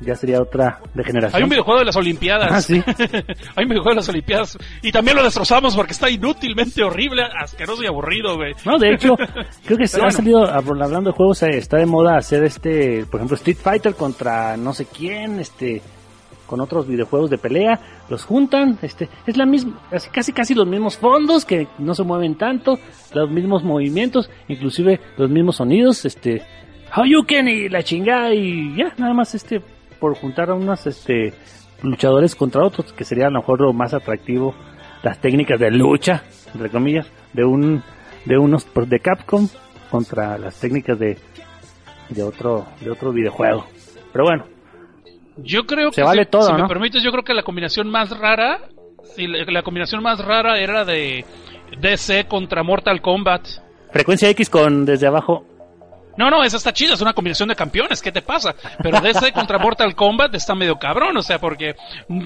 ya 0.00 0.14
sería 0.14 0.40
otra 0.42 0.80
degeneración. 0.94 1.36
Hay 1.38 1.42
un 1.44 1.48
videojuego 1.50 1.78
de 1.80 1.84
las 1.86 1.96
Olimpiadas. 1.96 2.48
Ah, 2.52 2.60
sí. 2.60 2.82
Hay 3.56 3.64
un 3.64 3.68
videojuego 3.70 3.90
de 3.90 3.96
las 3.96 4.08
Olimpiadas. 4.08 4.58
Y 4.82 4.92
también 4.92 5.16
lo 5.16 5.22
destrozamos 5.24 5.74
porque 5.74 5.92
está 5.92 6.10
inútilmente 6.10 6.82
horrible, 6.82 7.22
asqueroso 7.22 7.82
y 7.82 7.86
aburrido, 7.86 8.36
güey. 8.36 8.52
No, 8.64 8.78
de 8.78 8.92
hecho, 8.94 9.16
creo 9.64 9.78
que 9.78 9.86
se 9.86 10.02
ha 10.02 10.10
salido, 10.10 10.40
hab- 10.44 10.82
hablando 10.84 11.10
de 11.10 11.16
juegos, 11.16 11.42
eh, 11.42 11.56
está 11.58 11.78
de 11.78 11.86
moda 11.86 12.16
hacer 12.18 12.44
este, 12.44 13.04
por 13.06 13.20
ejemplo, 13.20 13.36
Street 13.36 13.56
Fighter 13.56 13.94
contra 13.94 14.56
no 14.56 14.74
sé 14.74 14.86
quién, 14.86 15.40
este, 15.40 15.80
con 16.46 16.60
otros 16.60 16.86
videojuegos 16.86 17.30
de 17.30 17.38
pelea, 17.38 17.80
los 18.08 18.24
juntan, 18.24 18.78
este, 18.82 19.08
es 19.26 19.36
la 19.36 19.46
misma, 19.46 19.80
casi 20.12 20.32
casi, 20.32 20.54
los 20.54 20.66
mismos 20.66 20.96
fondos 20.96 21.44
que 21.44 21.66
no 21.78 21.94
se 21.94 22.04
mueven 22.04 22.36
tanto, 22.36 22.78
los 23.14 23.30
mismos 23.30 23.64
movimientos, 23.64 24.30
inclusive 24.46 25.00
los 25.16 25.28
mismos 25.28 25.56
sonidos, 25.56 26.04
este, 26.04 26.42
Hadouken 26.92 27.48
y 27.48 27.68
la 27.68 27.82
chingada 27.82 28.32
y 28.32 28.76
ya, 28.76 28.94
nada 28.96 29.12
más 29.12 29.34
este, 29.34 29.60
por 29.98 30.14
juntar 30.16 30.50
a 30.50 30.54
unos, 30.54 30.86
este, 30.86 31.32
luchadores 31.82 32.34
contra 32.34 32.64
otros, 32.64 32.92
que 32.92 33.04
sería 33.04 33.26
a 33.26 33.30
lo 33.30 33.40
mejor 33.40 33.60
lo 33.60 33.72
más 33.72 33.94
atractivo, 33.94 34.54
las 35.02 35.20
técnicas 35.20 35.58
de 35.60 35.70
lucha, 35.70 36.22
entre 36.54 36.70
comillas, 36.70 37.10
de 37.32 37.44
un, 37.44 37.82
de 38.24 38.38
unos 38.38 38.64
pues, 38.64 38.88
de 38.88 39.00
Capcom 39.00 39.48
contra 39.90 40.38
las 40.38 40.58
técnicas 40.58 40.98
de, 40.98 41.18
de 42.08 42.22
otro, 42.22 42.66
de 42.80 42.90
otro 42.90 43.12
videojuego. 43.12 43.66
Pero 44.12 44.24
bueno, 44.24 44.44
Yo 45.36 45.66
creo 45.66 45.90
Se 45.92 46.00
que 46.00 46.06
vale 46.06 46.24
si, 46.24 46.30
todo, 46.30 46.46
si 46.46 46.52
me 46.52 46.66
permites, 46.66 47.02
yo 47.02 47.10
creo 47.12 47.24
que 47.24 47.34
la 47.34 47.42
combinación 47.42 47.90
más 47.90 48.16
rara, 48.18 48.60
sí, 49.14 49.26
la, 49.26 49.44
la 49.44 49.62
combinación 49.62 50.02
más 50.02 50.24
rara 50.24 50.58
era 50.58 50.84
de 50.84 51.24
DC 51.80 52.26
contra 52.26 52.62
Mortal 52.62 53.00
Kombat. 53.02 53.46
frecuencia 53.92 54.30
X 54.30 54.48
con 54.48 54.84
desde 54.86 55.06
abajo. 55.06 55.44
No, 56.16 56.30
no, 56.30 56.42
esa 56.42 56.56
está 56.56 56.72
chida, 56.72 56.94
es 56.94 57.00
una 57.00 57.12
combinación 57.12 57.48
de 57.48 57.56
campeones, 57.56 58.00
¿qué 58.00 58.10
te 58.10 58.22
pasa? 58.22 58.54
Pero 58.82 59.00
DC 59.00 59.32
contra 59.34 59.58
Mortal 59.58 59.94
Kombat 59.94 60.34
está 60.34 60.54
medio 60.54 60.78
cabrón, 60.78 61.16
o 61.16 61.22
sea, 61.22 61.38
porque 61.38 61.76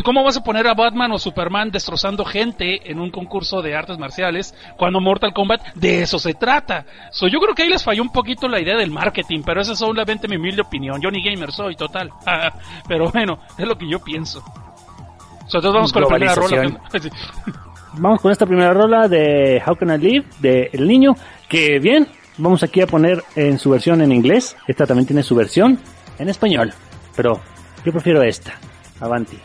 ¿cómo 0.05 0.23
vas 0.23 0.37
a 0.37 0.45
poner 0.45 0.67
a 0.69 0.75
Batman 0.75 1.13
o 1.13 1.19
Superman 1.19 1.71
destrozando 1.71 2.25
gente 2.25 2.91
en 2.91 3.01
un 3.01 3.11
concurso 3.11 3.63
de 3.63 3.75
artes 3.75 3.99
marciales 3.99 4.55
cuando 4.77 5.01
Mortal 5.01 5.33
Kombat 5.33 5.75
de 5.75 6.03
eso 6.03 6.19
se 6.19 6.35
trata? 6.35 6.85
So, 7.11 7.29
yo 7.29 7.41
creo 7.41 7.55
que 7.55 7.63
ahí 7.63 7.69
les 7.69 7.83
falló 7.83 8.03
un 8.03 8.13
poquito 8.13 8.49
la 8.49 8.61
idea 8.61 8.77
del 8.77 8.91
marketing, 8.91 9.43
pero 9.45 9.61
esa 9.61 9.73
es 9.73 9.79
solamente 9.79 10.29
mi 10.29 10.37
humilde 10.37 10.63
opinión. 10.63 11.01
Yo 11.01 11.11
ni 11.11 11.23
gamer 11.23 11.53
soy, 11.53 11.75
total. 11.75 12.11
pero 12.89 13.11
bueno, 13.11 13.41
es 13.59 13.67
lo 13.67 13.77
que 13.77 13.89
yo 13.89 13.99
pienso. 13.99 14.43
So, 15.47 15.59
entonces 15.59 15.73
vamos 15.73 15.93
con 15.93 16.03
la 16.03 16.09
primera 16.09 16.35
rola. 16.35 16.81
Vamos 17.95 18.21
con 18.21 18.31
esta 18.31 18.47
primera 18.47 18.73
rola 18.73 19.09
de 19.09 19.61
How 19.67 19.75
Can 19.75 19.91
I 19.91 19.99
Live 19.99 20.27
de 20.39 20.71
El 20.73 20.87
Niño, 20.87 21.17
que 21.49 21.81
bien, 21.81 22.07
vamos 22.41 22.63
aquí 22.63 22.81
a 22.81 22.87
poner 22.87 23.23
en 23.37 23.59
su 23.59 23.71
versión 23.71 24.01
en 24.01 24.13
inglés. 24.13 24.57
Esta 24.67 24.87
también 24.87 25.07
tiene 25.07 25.23
su 25.23 25.35
versión 25.35 25.79
en 26.19 26.29
español, 26.29 26.73
pero 27.15 27.41
yo 27.85 27.93
prefiero 27.93 28.23
esta. 28.23 28.55
Avanti. 29.01 29.39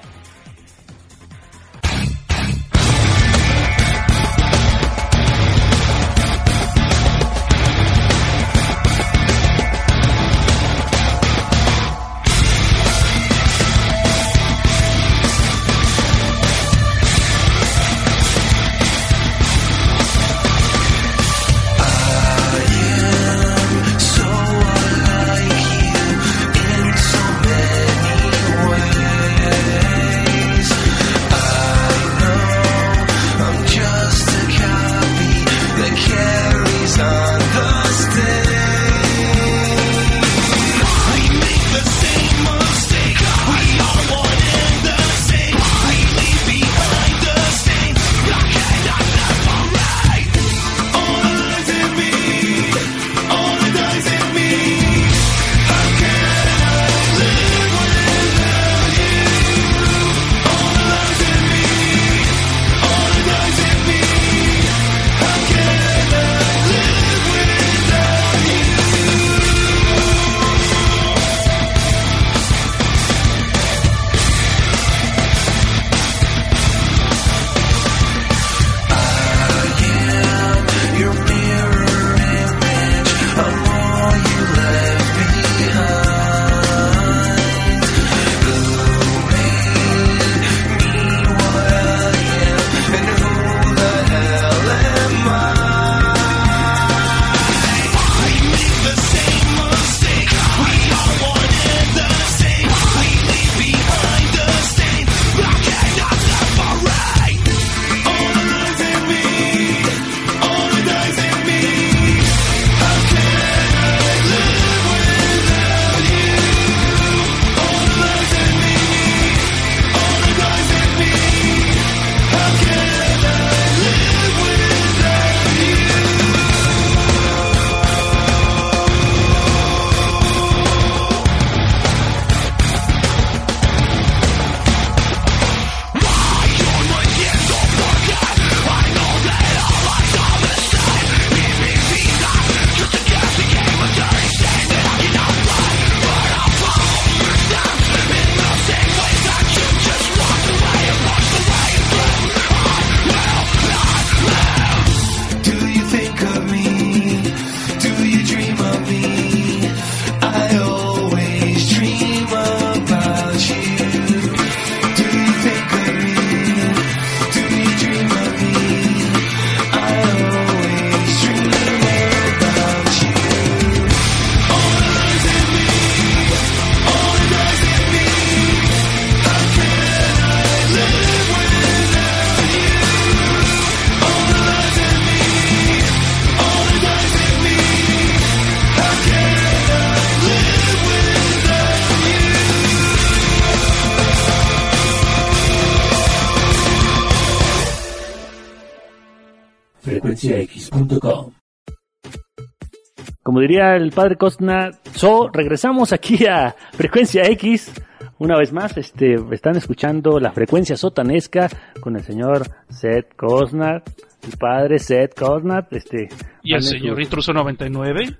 Como 203.35 203.41
diría 203.41 203.75
el 203.75 203.91
padre 203.91 204.15
Costner, 204.15 204.75
so, 204.93 205.27
regresamos 205.27 205.91
aquí 205.91 206.25
a 206.25 206.55
Frecuencia 206.71 207.23
X. 207.31 207.69
Una 208.17 208.37
vez 208.37 208.53
más, 208.53 208.77
este, 208.77 209.15
están 209.29 209.57
escuchando 209.57 210.21
la 210.21 210.31
frecuencia 210.31 210.77
sotanesca 210.77 211.49
con 211.81 211.97
el 211.97 212.03
señor 212.03 212.47
Seth 212.69 213.13
Costner, 213.17 213.83
el 214.23 214.37
padre 214.37 214.79
Seth 214.79 215.19
Costner, 215.19 215.67
este. 215.71 216.07
Y 216.43 216.53
el 216.53 216.61
señor 216.61 217.01
Intruso 217.01 217.33
99. 217.33 218.15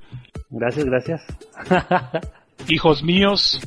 Gracias, 0.50 0.84
gracias. 0.84 1.26
Hijos 2.68 3.02
míos. 3.02 3.62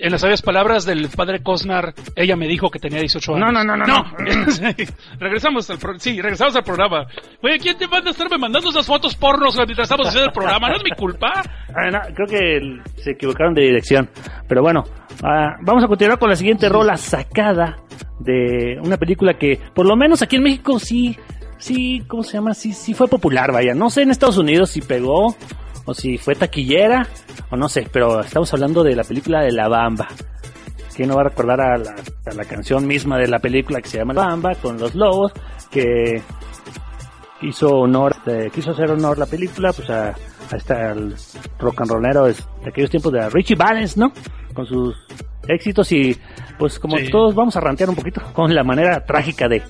En 0.00 0.12
las 0.12 0.20
sabias 0.20 0.42
palabras 0.42 0.84
del 0.86 1.08
padre 1.08 1.42
Cosnar, 1.42 1.92
ella 2.14 2.36
me 2.36 2.46
dijo 2.46 2.70
que 2.70 2.78
tenía 2.78 3.00
18 3.00 3.34
años. 3.34 3.52
No, 3.52 3.52
no, 3.52 3.64
no, 3.64 3.76
no, 3.76 3.84
no. 3.86 4.04
regresamos 5.18 5.68
al 5.70 5.78
pro- 5.78 5.98
sí, 5.98 6.20
regresamos 6.20 6.54
al 6.56 6.62
programa. 6.62 7.06
Oye, 7.42 7.58
¿quién 7.58 7.76
te 7.76 7.88
manda 7.88 8.08
a 8.08 8.12
estarme 8.12 8.38
mandando 8.38 8.70
esas 8.70 8.86
fotos 8.86 9.16
pornos 9.16 9.56
mientras 9.56 9.86
estamos 9.86 10.06
haciendo 10.08 10.26
el 10.28 10.32
programa? 10.32 10.68
¿No 10.68 10.76
es 10.76 10.84
mi 10.84 10.90
culpa? 10.96 11.42
Ah, 11.74 11.90
no, 11.90 11.98
creo 12.14 12.26
que 12.28 13.00
se 13.02 13.12
equivocaron 13.12 13.54
de 13.54 13.62
dirección. 13.62 14.08
Pero 14.48 14.62
bueno, 14.62 14.84
ah, 15.24 15.56
vamos 15.62 15.82
a 15.82 15.88
continuar 15.88 16.18
con 16.18 16.28
la 16.30 16.36
siguiente 16.36 16.68
rola 16.68 16.96
sacada 16.96 17.78
de 18.20 18.78
una 18.82 18.96
película 18.98 19.34
que, 19.34 19.58
por 19.74 19.86
lo 19.86 19.96
menos 19.96 20.22
aquí 20.22 20.36
en 20.36 20.42
México, 20.44 20.78
sí, 20.78 21.16
sí, 21.58 22.02
¿cómo 22.06 22.22
se 22.22 22.34
llama? 22.34 22.54
Sí, 22.54 22.72
sí 22.72 22.94
fue 22.94 23.08
popular, 23.08 23.52
vaya. 23.52 23.74
No 23.74 23.90
sé 23.90 24.02
en 24.02 24.10
Estados 24.10 24.38
Unidos 24.38 24.70
si 24.70 24.80
pegó 24.80 25.34
o 25.88 25.94
si 25.94 26.18
fue 26.18 26.34
taquillera 26.34 27.06
o 27.50 27.56
no 27.56 27.66
sé, 27.68 27.88
pero 27.90 28.20
estamos 28.20 28.52
hablando 28.52 28.84
de 28.84 28.94
la 28.94 29.04
película 29.04 29.40
de 29.40 29.52
La 29.52 29.68
Bamba. 29.68 30.06
¿Quién 30.94 31.08
no 31.08 31.14
va 31.14 31.22
a 31.22 31.28
recordar 31.28 31.60
a 31.60 31.78
la, 31.78 31.94
a 32.26 32.34
la 32.34 32.44
canción 32.44 32.86
misma 32.86 33.16
de 33.18 33.28
la 33.28 33.38
película 33.38 33.80
que 33.80 33.88
se 33.88 33.98
llama 33.98 34.12
La 34.14 34.26
Bamba 34.26 34.54
con 34.56 34.78
los 34.78 34.94
lobos? 34.94 35.32
Que 35.70 36.20
hizo 37.42 37.68
honor, 37.70 38.16
eh, 38.26 38.50
quiso 38.52 38.72
hacer 38.72 38.90
honor 38.90 39.16
la 39.16 39.26
película, 39.26 39.72
pues 39.72 39.88
a, 39.90 40.08
a 40.10 40.56
esta 40.56 40.90
el 40.92 41.14
rock 41.58 41.80
and 41.82 41.90
rollero 41.90 42.24
de 42.26 42.34
aquellos 42.66 42.90
tiempos 42.90 43.12
de 43.12 43.30
Richie 43.30 43.54
Valens, 43.56 43.96
¿no? 43.96 44.12
Con 44.52 44.66
sus 44.66 44.94
éxitos 45.46 45.90
y 45.92 46.18
pues 46.58 46.78
como 46.78 46.98
Sí. 46.98 47.08
todos 47.10 47.34
vamos 47.34 47.56
a 47.56 47.60
rantear 47.60 47.88
un 47.88 47.96
poquito 47.96 48.20
con 48.34 48.54
la 48.54 48.64
manera 48.64 49.04
trágica 49.06 49.48
de, 49.48 49.62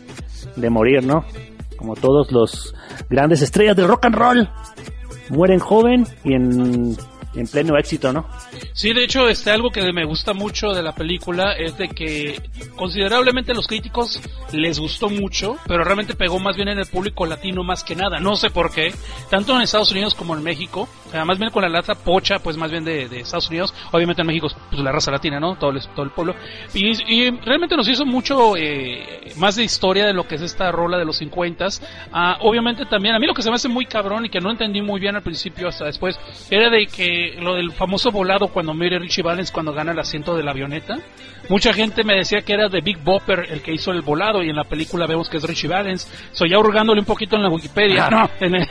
de 0.56 0.70
morir, 0.70 1.04
¿no? 1.04 1.24
Como 1.76 1.94
todos 1.94 2.32
los 2.32 2.74
grandes 3.08 3.40
estrellas 3.42 3.76
del 3.76 3.86
rock 3.86 4.06
and 4.06 4.14
roll 4.16 4.50
mueren 5.30 5.58
joven 5.58 6.06
y 6.24 6.34
en, 6.34 6.96
en 7.40 7.46
pleno 7.46 7.76
éxito, 7.76 8.12
¿no? 8.12 8.26
Sí, 8.72 8.92
de 8.92 9.04
hecho, 9.04 9.28
este, 9.28 9.50
algo 9.50 9.70
que 9.70 9.92
me 9.92 10.04
gusta 10.04 10.34
mucho 10.34 10.72
de 10.72 10.82
la 10.82 10.94
película 10.94 11.52
es 11.52 11.76
de 11.76 11.88
que 11.88 12.40
considerablemente 12.76 13.54
los 13.54 13.66
críticos 13.66 14.20
les 14.52 14.78
gustó 14.78 15.08
mucho, 15.08 15.56
pero 15.66 15.84
realmente 15.84 16.14
pegó 16.14 16.38
más 16.38 16.56
bien 16.56 16.68
en 16.68 16.78
el 16.78 16.86
público 16.86 17.26
latino 17.26 17.64
más 17.64 17.84
que 17.84 17.96
nada. 17.96 18.18
No 18.18 18.36
sé 18.36 18.50
por 18.50 18.72
qué, 18.72 18.94
tanto 19.30 19.54
en 19.54 19.62
Estados 19.62 19.90
Unidos 19.90 20.14
como 20.14 20.36
en 20.36 20.42
México, 20.42 20.88
o 21.06 21.10
sea, 21.10 21.24
más 21.24 21.38
bien 21.38 21.50
con 21.50 21.62
la 21.62 21.68
lata 21.68 21.94
pocha, 21.94 22.38
pues 22.38 22.56
más 22.56 22.70
bien 22.70 22.84
de, 22.84 23.08
de 23.08 23.20
Estados 23.20 23.48
Unidos, 23.48 23.74
obviamente 23.92 24.22
en 24.22 24.28
México, 24.28 24.48
pues 24.70 24.82
la 24.82 24.92
raza 24.92 25.10
latina, 25.10 25.40
¿no? 25.40 25.56
Todo 25.56 25.70
el, 25.70 25.80
todo 25.94 26.04
el 26.04 26.10
pueblo. 26.10 26.34
Y, 26.74 26.90
y 27.12 27.30
realmente 27.30 27.76
nos 27.76 27.88
hizo 27.88 28.04
mucho 28.04 28.56
eh, 28.56 29.32
más 29.36 29.56
de 29.56 29.64
historia 29.64 30.06
de 30.06 30.12
lo 30.12 30.26
que 30.26 30.36
es 30.36 30.42
esta 30.42 30.70
rola 30.70 30.98
de 30.98 31.04
los 31.04 31.16
50 31.16 31.48
Ah, 32.12 32.38
obviamente 32.40 32.84
también, 32.86 33.14
a 33.14 33.18
mí 33.18 33.26
lo 33.26 33.34
que 33.34 33.42
se 33.42 33.50
me 33.50 33.56
hace 33.56 33.68
muy 33.68 33.86
cabrón 33.86 34.26
y 34.26 34.30
que 34.30 34.40
no 34.40 34.50
entendí 34.50 34.80
muy 34.80 35.00
bien 35.00 35.16
al 35.16 35.22
principio 35.22 35.68
hasta 35.68 35.84
después, 35.84 36.18
era 36.50 36.70
de 36.70 36.86
que 36.86 37.27
lo 37.40 37.54
del 37.54 37.72
famoso 37.72 38.10
volado 38.10 38.48
cuando 38.48 38.74
muere 38.74 38.98
Richie 38.98 39.22
Valens 39.22 39.50
cuando 39.50 39.72
gana 39.72 39.92
el 39.92 39.98
asiento 39.98 40.36
de 40.36 40.42
la 40.42 40.50
avioneta. 40.52 40.96
Mucha 41.48 41.72
gente 41.72 42.04
me 42.04 42.14
decía 42.16 42.42
que 42.42 42.52
era 42.52 42.68
de 42.68 42.80
Big 42.80 42.98
Bopper 42.98 43.46
el 43.50 43.62
que 43.62 43.72
hizo 43.72 43.90
el 43.92 44.02
volado 44.02 44.42
y 44.42 44.50
en 44.50 44.56
la 44.56 44.64
película 44.64 45.06
vemos 45.06 45.28
que 45.28 45.38
es 45.38 45.42
Richie 45.44 45.68
Valens. 45.68 46.10
Soy 46.32 46.50
ya 46.50 46.58
hurgándole 46.58 47.00
un 47.00 47.06
poquito 47.06 47.36
en 47.36 47.42
la 47.42 47.48
Wikipedia, 47.48 48.08
no, 48.10 48.30
en 48.40 48.54
el- 48.54 48.68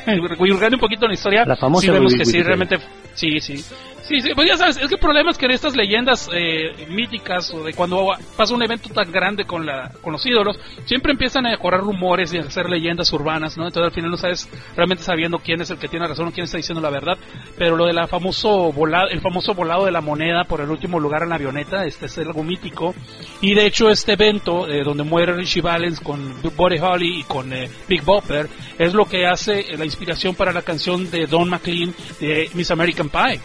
un 0.73 0.79
poquito 0.79 1.05
en 1.05 1.09
la 1.09 1.13
historia. 1.13 1.45
La 1.45 1.55
famosa 1.55 1.81
sí 1.87 1.91
vemos 1.91 2.13
que 2.13 2.25
sí, 2.25 2.43
realmente, 2.43 2.77
sí, 3.13 3.39
sí. 3.39 3.63
Sí, 4.07 4.21
sí, 4.21 4.29
pues 4.33 4.47
ya 4.47 4.55
sabes, 4.55 4.77
es 4.77 4.87
que 4.87 4.95
el 4.95 5.01
problema 5.01 5.31
es 5.31 5.37
que 5.37 5.45
en 5.47 5.51
estas 5.51 5.75
leyendas 5.75 6.29
eh, 6.33 6.87
míticas 6.89 7.53
o 7.53 7.65
de 7.65 7.73
cuando 7.73 8.07
pasa 8.37 8.55
un 8.55 8.63
evento 8.63 8.87
tan 8.89 9.11
grande 9.11 9.43
con 9.43 9.65
la 9.65 9.91
con 10.01 10.13
los 10.13 10.25
ídolos, 10.25 10.57
siempre 10.85 11.11
empiezan 11.11 11.45
a 11.45 11.57
correr 11.57 11.81
rumores 11.81 12.33
y 12.33 12.37
a 12.37 12.43
hacer 12.43 12.69
leyendas 12.69 13.11
urbanas, 13.11 13.57
¿no? 13.57 13.67
Entonces 13.67 13.89
al 13.89 13.93
final 13.93 14.11
no 14.11 14.15
sabes 14.15 14.49
realmente 14.77 15.03
sabiendo 15.03 15.39
quién 15.39 15.59
es 15.59 15.71
el 15.71 15.77
que 15.77 15.89
tiene 15.89 16.07
razón 16.07 16.29
o 16.29 16.31
quién 16.31 16.45
está 16.45 16.55
diciendo 16.55 16.81
la 16.81 16.89
verdad, 16.89 17.17
pero 17.57 17.75
lo 17.75 17.85
de 17.85 17.91
la 17.91 18.07
famoso 18.07 18.71
volado, 18.71 19.09
el 19.09 19.19
famoso 19.19 19.53
volado 19.53 19.83
de 19.83 19.91
la 19.91 19.99
moneda 19.99 20.45
por 20.45 20.61
el 20.61 20.69
último 20.69 21.01
lugar 21.01 21.23
en 21.23 21.29
la 21.29 21.35
avioneta, 21.35 21.83
este 21.83 22.05
es 22.05 22.17
algo 22.17 22.43
mítico 22.43 22.95
y 23.41 23.55
de 23.55 23.65
hecho 23.65 23.89
este 23.89 24.13
evento 24.13 24.69
eh, 24.69 24.83
donde 24.85 25.03
muere 25.03 25.33
Richie 25.33 25.61
Valens 25.61 25.99
con 25.99 26.33
Buddy 26.55 26.79
Holly 26.79 27.19
y 27.19 27.23
con 27.23 27.51
eh, 27.51 27.69
Big 27.89 28.03
Bopper 28.03 28.47
es 28.79 28.93
lo 28.93 29.03
que 29.03 29.27
hace 29.27 29.65
la 29.77 29.83
inspiración 29.83 30.33
para 30.33 30.53
la 30.53 30.61
canción 30.61 31.11
de 31.11 31.27
Don 31.27 31.49
McLean 31.49 31.93
de 32.21 32.49
Miss 32.53 32.71
American 32.71 33.09
Pie 33.09 33.41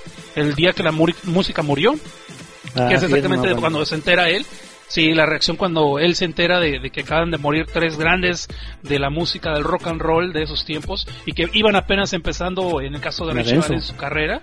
día 0.55 0.73
que 0.73 0.83
la 0.83 0.93
música 0.93 1.63
murió, 1.63 1.95
Ah, 2.75 2.89
que 2.89 2.95
es 2.95 3.03
exactamente 3.03 3.55
cuando 3.57 3.85
se 3.85 3.95
entera 3.95 4.31
él. 4.31 4.47
Sí, 4.89 5.13
la 5.15 5.25
reacción 5.27 5.57
cuando 5.57 5.99
él 5.99 6.15
se 6.15 6.27
entera 6.27 6.61
de, 6.61 6.79
de 6.79 6.91
que 6.91 7.01
acaban 7.01 7.31
de 7.31 7.39
morir 7.39 7.67
tres 7.73 7.97
grandes 7.97 8.47
de 8.83 8.99
la 8.99 9.09
música 9.11 9.53
del 9.55 9.65
rock 9.65 9.87
and 9.87 10.01
roll 10.01 10.33
de 10.33 10.43
esos 10.43 10.65
tiempos 10.67 11.07
y 11.25 11.33
que 11.33 11.49
iban 11.55 11.77
apenas 11.77 12.13
empezando 12.13 12.81
en 12.83 12.95
el 12.95 13.01
caso 13.01 13.25
de 13.25 13.33
En 13.33 13.39
Richie. 13.39 13.59
Valens 13.59 13.87
su 13.87 13.97
carrera 13.97 14.43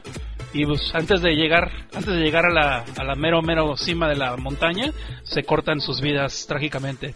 y 0.53 0.65
pues 0.65 0.89
antes 0.95 1.21
de 1.21 1.35
llegar 1.35 1.71
antes 1.93 2.13
de 2.13 2.19
llegar 2.19 2.45
a 2.45 2.49
la, 2.51 2.83
a 2.97 3.03
la 3.03 3.15
mero 3.15 3.43
mero 3.43 3.77
cima 3.77 4.09
de 4.09 4.15
la 4.15 4.35
montaña 4.37 4.91
se 5.23 5.43
cortan 5.43 5.81
sus 5.81 6.01
vidas 6.01 6.45
trágicamente. 6.47 7.13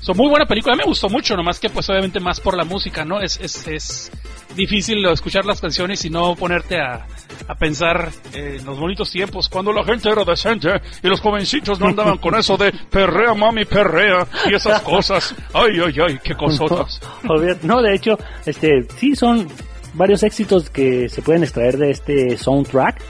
Son 0.00 0.16
muy 0.16 0.28
buena 0.28 0.44
película, 0.46 0.76
me 0.76 0.84
gustó 0.84 1.08
mucho, 1.08 1.36
nomás 1.36 1.58
que 1.58 1.70
pues 1.70 1.88
obviamente 1.88 2.20
más 2.20 2.38
por 2.40 2.56
la 2.56 2.64
música, 2.64 3.04
¿no? 3.04 3.20
Es, 3.20 3.38
es, 3.40 3.66
es 3.68 4.12
difícil 4.54 5.04
escuchar 5.06 5.44
las 5.46 5.60
canciones 5.60 6.04
y 6.04 6.10
no 6.10 6.34
ponerte 6.36 6.78
a, 6.78 7.06
a 7.48 7.54
pensar 7.54 8.10
en 8.34 8.64
los 8.66 8.78
bonitos 8.78 9.10
tiempos, 9.10 9.48
cuando 9.48 9.72
la 9.72 9.82
gente 9.84 10.10
era 10.10 10.22
decente 10.24 10.68
y 11.02 11.08
los 11.08 11.20
jovencitos 11.20 11.80
no 11.80 11.86
andaban 11.88 12.18
con 12.18 12.34
eso 12.34 12.56
de 12.56 12.70
perrea 12.90 13.32
mami 13.34 13.64
perrea 13.64 14.26
y 14.50 14.54
esas 14.54 14.82
cosas. 14.82 15.34
Ay, 15.54 15.78
ay, 15.84 15.94
ay, 16.06 16.18
qué 16.22 16.34
cosotas. 16.34 17.00
Obvio- 17.24 17.58
No, 17.62 17.80
de 17.80 17.94
hecho, 17.94 18.18
este, 18.44 18.86
sí 18.98 19.16
son 19.16 19.48
varios 19.94 20.22
éxitos 20.22 20.68
que 20.70 21.08
se 21.08 21.22
pueden 21.22 21.42
extraer 21.44 21.78
de 21.78 21.90
este 21.90 22.36
soundtrack. 22.36 23.00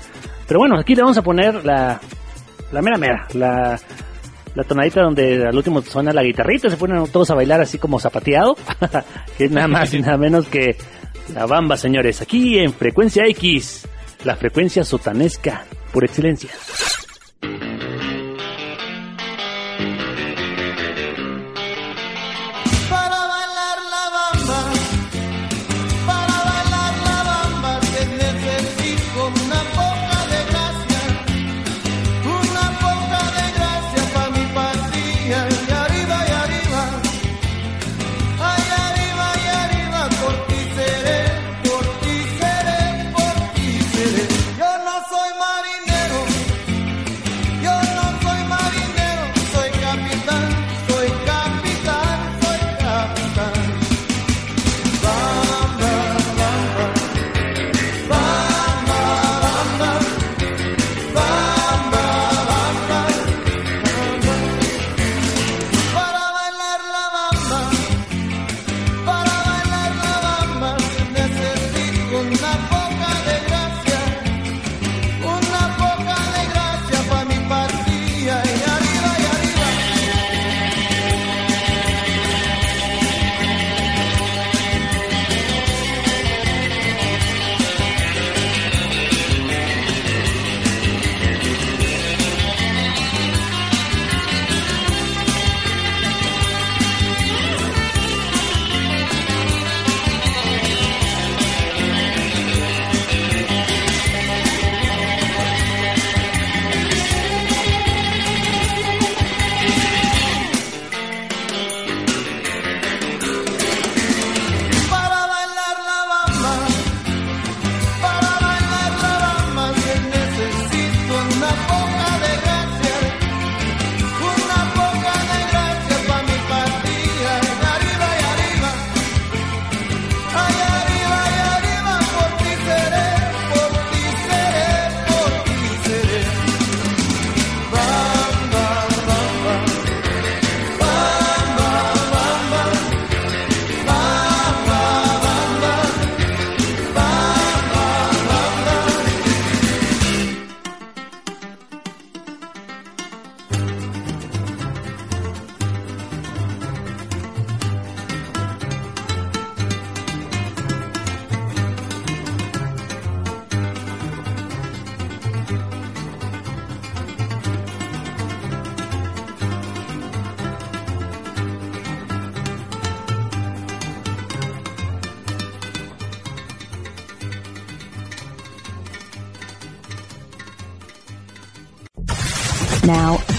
Pero 0.47 0.61
bueno, 0.61 0.78
aquí 0.78 0.95
le 0.95 1.02
vamos 1.02 1.19
a 1.19 1.23
poner 1.23 1.64
la, 1.64 2.00
la 2.73 2.83
mera 2.83 2.99
mera, 2.99 3.26
la, 3.35 3.81
la 4.54 4.64
tonadita 4.64 5.02
donde 5.02 5.46
al 5.46 5.56
último 5.56 5.82
suena 5.82 6.12
la 6.12 6.23
guitarrita, 6.23 6.70
se 6.70 6.76
ponen 6.76 7.06
todos 7.08 7.30
a 7.30 7.34
bailar 7.34 7.61
así 7.61 7.78
como 7.78 7.99
zapateado, 7.99 8.56
que 9.38 9.49
nada 9.49 9.68
más 9.68 9.92
y 9.94 10.00
nada 10.00 10.16
menos 10.16 10.46
que 10.46 10.76
la 11.34 11.46
bamba, 11.46 11.76
señores, 11.76 12.20
aquí 12.23 12.58
en 12.58 12.73
Frecuencia 12.73 13.25
X, 13.26 13.87
la 14.25 14.37
frecuencia 14.37 14.84
sotanesca 14.84 15.64
por 15.92 16.04
excelencia. 16.04 16.50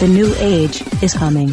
The 0.05 0.11
new 0.11 0.27
age 0.39 0.83
is 1.01 1.15
coming. 1.15 1.49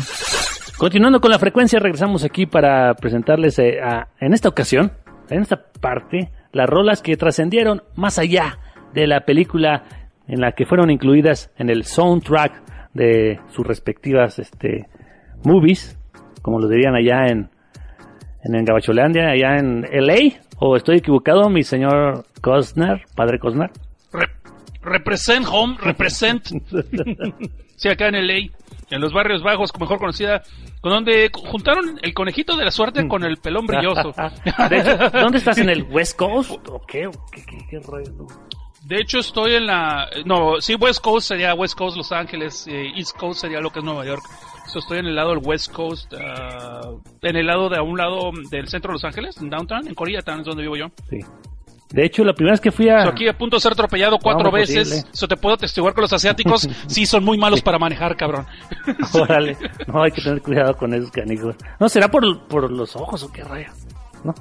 Continuando 0.76 1.20
con 1.20 1.30
la 1.30 1.38
frecuencia, 1.38 1.78
regresamos 1.78 2.22
aquí 2.24 2.44
para 2.46 2.92
presentarles 2.94 3.58
eh, 3.58 3.80
a- 3.82 4.08
en 4.20 4.34
esta 4.34 4.48
ocasión, 4.50 4.92
en 5.30 5.40
esta 5.42 5.56
parte, 5.80 6.30
las 6.52 6.68
rolas 6.68 7.00
que 7.02 7.16
trascendieron 7.16 7.82
más 7.96 8.18
allá 8.18 8.58
de 8.92 9.06
la 9.06 9.20
película 9.24 9.84
en 10.28 10.40
la 10.40 10.52
que 10.52 10.66
fueron 10.66 10.90
incluidas 10.90 11.50
en 11.56 11.70
el 11.70 11.84
soundtrack 11.84 12.90
de 12.92 13.40
sus 13.52 13.66
respectivas 13.66 14.38
este, 14.38 14.86
movies, 15.44 15.98
como 16.42 16.58
lo 16.60 16.68
dirían 16.68 16.94
allá 16.94 17.28
en, 17.28 17.48
en, 18.44 18.54
en 18.54 18.64
Gabacholandia, 18.66 19.30
allá 19.30 19.56
en 19.56 19.82
LA, 19.90 20.40
o 20.58 20.76
estoy 20.76 20.98
equivocado, 20.98 21.48
mi 21.48 21.62
señor 21.62 22.26
Cosner, 22.42 23.04
padre 23.14 23.38
Cosner. 23.38 23.70
Re- 24.12 24.28
represent 24.82 25.46
home, 25.50 25.76
represent. 25.82 26.48
sí, 27.82 27.88
acá 27.88 28.08
en 28.08 28.26
LA, 28.26 28.34
en 28.90 29.00
los 29.00 29.12
barrios 29.12 29.42
bajos, 29.42 29.70
mejor 29.80 29.98
conocida, 29.98 30.42
con 30.80 30.92
donde 30.92 31.30
juntaron 31.34 31.98
el 32.02 32.14
conejito 32.14 32.56
de 32.56 32.64
la 32.64 32.70
suerte 32.70 33.06
con 33.08 33.24
el 33.24 33.36
pelón 33.38 33.66
brilloso. 33.66 34.12
De 34.70 34.78
hecho, 34.78 34.96
¿Dónde 35.18 35.38
estás? 35.38 35.58
¿En 35.58 35.70
el 35.70 35.82
West 35.84 36.16
Coast? 36.18 36.50
¿O 36.68 36.80
qué? 36.86 37.06
¿O 37.06 37.12
qué, 37.32 37.42
qué- 37.44 37.66
qué 37.70 37.78
rollo? 37.80 38.26
De 38.84 38.96
hecho, 39.00 39.20
estoy 39.20 39.54
en 39.54 39.66
la. 39.66 40.08
No, 40.24 40.60
sí, 40.60 40.74
West 40.74 41.00
Coast 41.02 41.28
sería 41.28 41.54
West 41.54 41.76
Coast, 41.78 41.96
Los 41.96 42.10
Ángeles. 42.10 42.66
eh, 42.66 42.90
East 42.96 43.16
Coast 43.16 43.40
sería 43.40 43.60
lo 43.60 43.70
que 43.70 43.78
es 43.78 43.84
Nueva 43.84 44.04
York. 44.04 44.22
So, 44.66 44.80
estoy 44.80 44.98
en 44.98 45.06
el 45.06 45.14
lado 45.14 45.30
del 45.30 45.38
West 45.44 45.72
Coast. 45.72 46.12
ah, 46.20 46.80
en 47.22 47.36
el 47.36 47.46
lado 47.46 47.68
de 47.68 47.76
a 47.76 47.82
un 47.82 47.96
lado 47.96 48.30
del 48.50 48.66
centro 48.68 48.90
de 48.90 48.94
Los 48.94 49.04
Ángeles, 49.04 49.36
en 49.40 49.50
Downtown, 49.50 49.86
en 49.86 49.94
Koreatown, 49.94 50.40
es 50.40 50.46
donde 50.46 50.62
vivo 50.62 50.76
yo. 50.76 50.86
Sí. 51.08 51.18
De 51.92 52.04
hecho, 52.04 52.24
la 52.24 52.32
primera 52.32 52.54
vez 52.54 52.60
que 52.60 52.72
fui 52.72 52.88
a... 52.88 53.06
Aquí 53.08 53.28
a 53.28 53.36
punto 53.36 53.56
de 53.56 53.60
ser 53.60 53.72
atropellado 53.72 54.18
cuatro 54.18 54.44
No, 54.44 54.50
veces. 54.50 55.06
Eso 55.12 55.28
te 55.28 55.36
puedo 55.36 55.56
testiguar 55.56 55.94
que 55.94 56.00
los 56.00 56.12
asiáticos 56.12 56.68
sí 56.86 57.06
son 57.06 57.24
muy 57.24 57.36
malos 57.38 57.60
para 57.62 57.78
manejar, 57.78 58.16
cabrón. 58.16 58.46
Órale, 59.12 59.56
no 59.86 60.02
hay 60.02 60.10
que 60.10 60.22
tener 60.22 60.40
cuidado 60.40 60.76
con 60.76 60.94
esos 60.94 61.10
canijos. 61.10 61.54
No, 61.78 61.88
será 61.88 62.10
por, 62.10 62.46
por 62.48 62.70
los 62.70 62.96
ojos 62.96 63.22
o 63.22 63.32
qué 63.32 63.44
rayo. 63.44 63.70
No. 64.24 64.34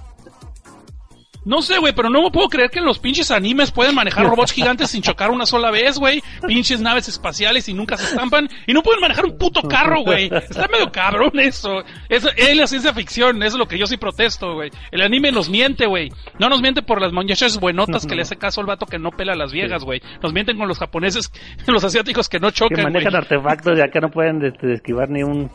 No 1.43 1.61
sé, 1.63 1.79
güey, 1.79 1.93
pero 1.93 2.09
no 2.09 2.21
me 2.21 2.29
puedo 2.29 2.47
creer 2.49 2.69
que 2.69 2.79
en 2.79 2.85
los 2.85 2.99
pinches 2.99 3.31
animes 3.31 3.71
pueden 3.71 3.95
manejar 3.95 4.27
robots 4.27 4.51
gigantes 4.51 4.91
sin 4.91 5.01
chocar 5.01 5.31
una 5.31 5.47
sola 5.47 5.71
vez, 5.71 5.97
güey. 5.97 6.21
Pinches 6.45 6.81
naves 6.81 7.07
espaciales 7.07 7.67
y 7.67 7.73
nunca 7.73 7.97
se 7.97 8.03
estampan. 8.03 8.47
Y 8.67 8.73
no 8.73 8.83
pueden 8.83 9.01
manejar 9.01 9.25
un 9.25 9.37
puto 9.37 9.63
carro, 9.63 10.01
güey. 10.03 10.25
Está 10.31 10.67
medio 10.67 10.91
cabrón 10.91 11.39
eso. 11.39 11.79
Es, 12.09 12.27
es 12.37 12.55
la 12.55 12.67
ciencia 12.67 12.93
ficción, 12.93 13.41
eso 13.41 13.55
es 13.55 13.59
lo 13.59 13.67
que 13.67 13.79
yo 13.79 13.87
sí 13.87 13.97
protesto, 13.97 14.53
güey. 14.53 14.69
El 14.91 15.01
anime 15.01 15.31
nos 15.31 15.49
miente, 15.49 15.87
güey. 15.87 16.11
No 16.37 16.47
nos 16.47 16.61
miente 16.61 16.83
por 16.83 17.01
las 17.01 17.11
muchachas 17.11 17.59
buenotas 17.59 18.05
que 18.05 18.15
le 18.15 18.21
hace 18.21 18.35
caso 18.37 18.61
al 18.61 18.67
vato 18.67 18.85
que 18.85 18.99
no 18.99 19.09
pela 19.09 19.33
a 19.33 19.35
las 19.35 19.51
viejas, 19.51 19.83
güey. 19.83 20.01
Nos 20.21 20.33
mienten 20.33 20.57
con 20.59 20.67
los 20.67 20.77
japoneses, 20.77 21.31
los 21.67 21.83
asiáticos 21.83 22.29
que 22.29 22.39
no 22.39 22.49
Que 22.49 22.53
chocan, 22.53 22.81
güey. 22.81 22.93
manejan 22.93 23.15
artefactos 23.15 23.79
y 23.79 23.81
acá 23.81 23.99
no 23.99 24.11
pueden 24.11 24.45
este, 24.45 24.73
esquivar 24.73 25.09
ni 25.09 25.23
un, 25.23 25.49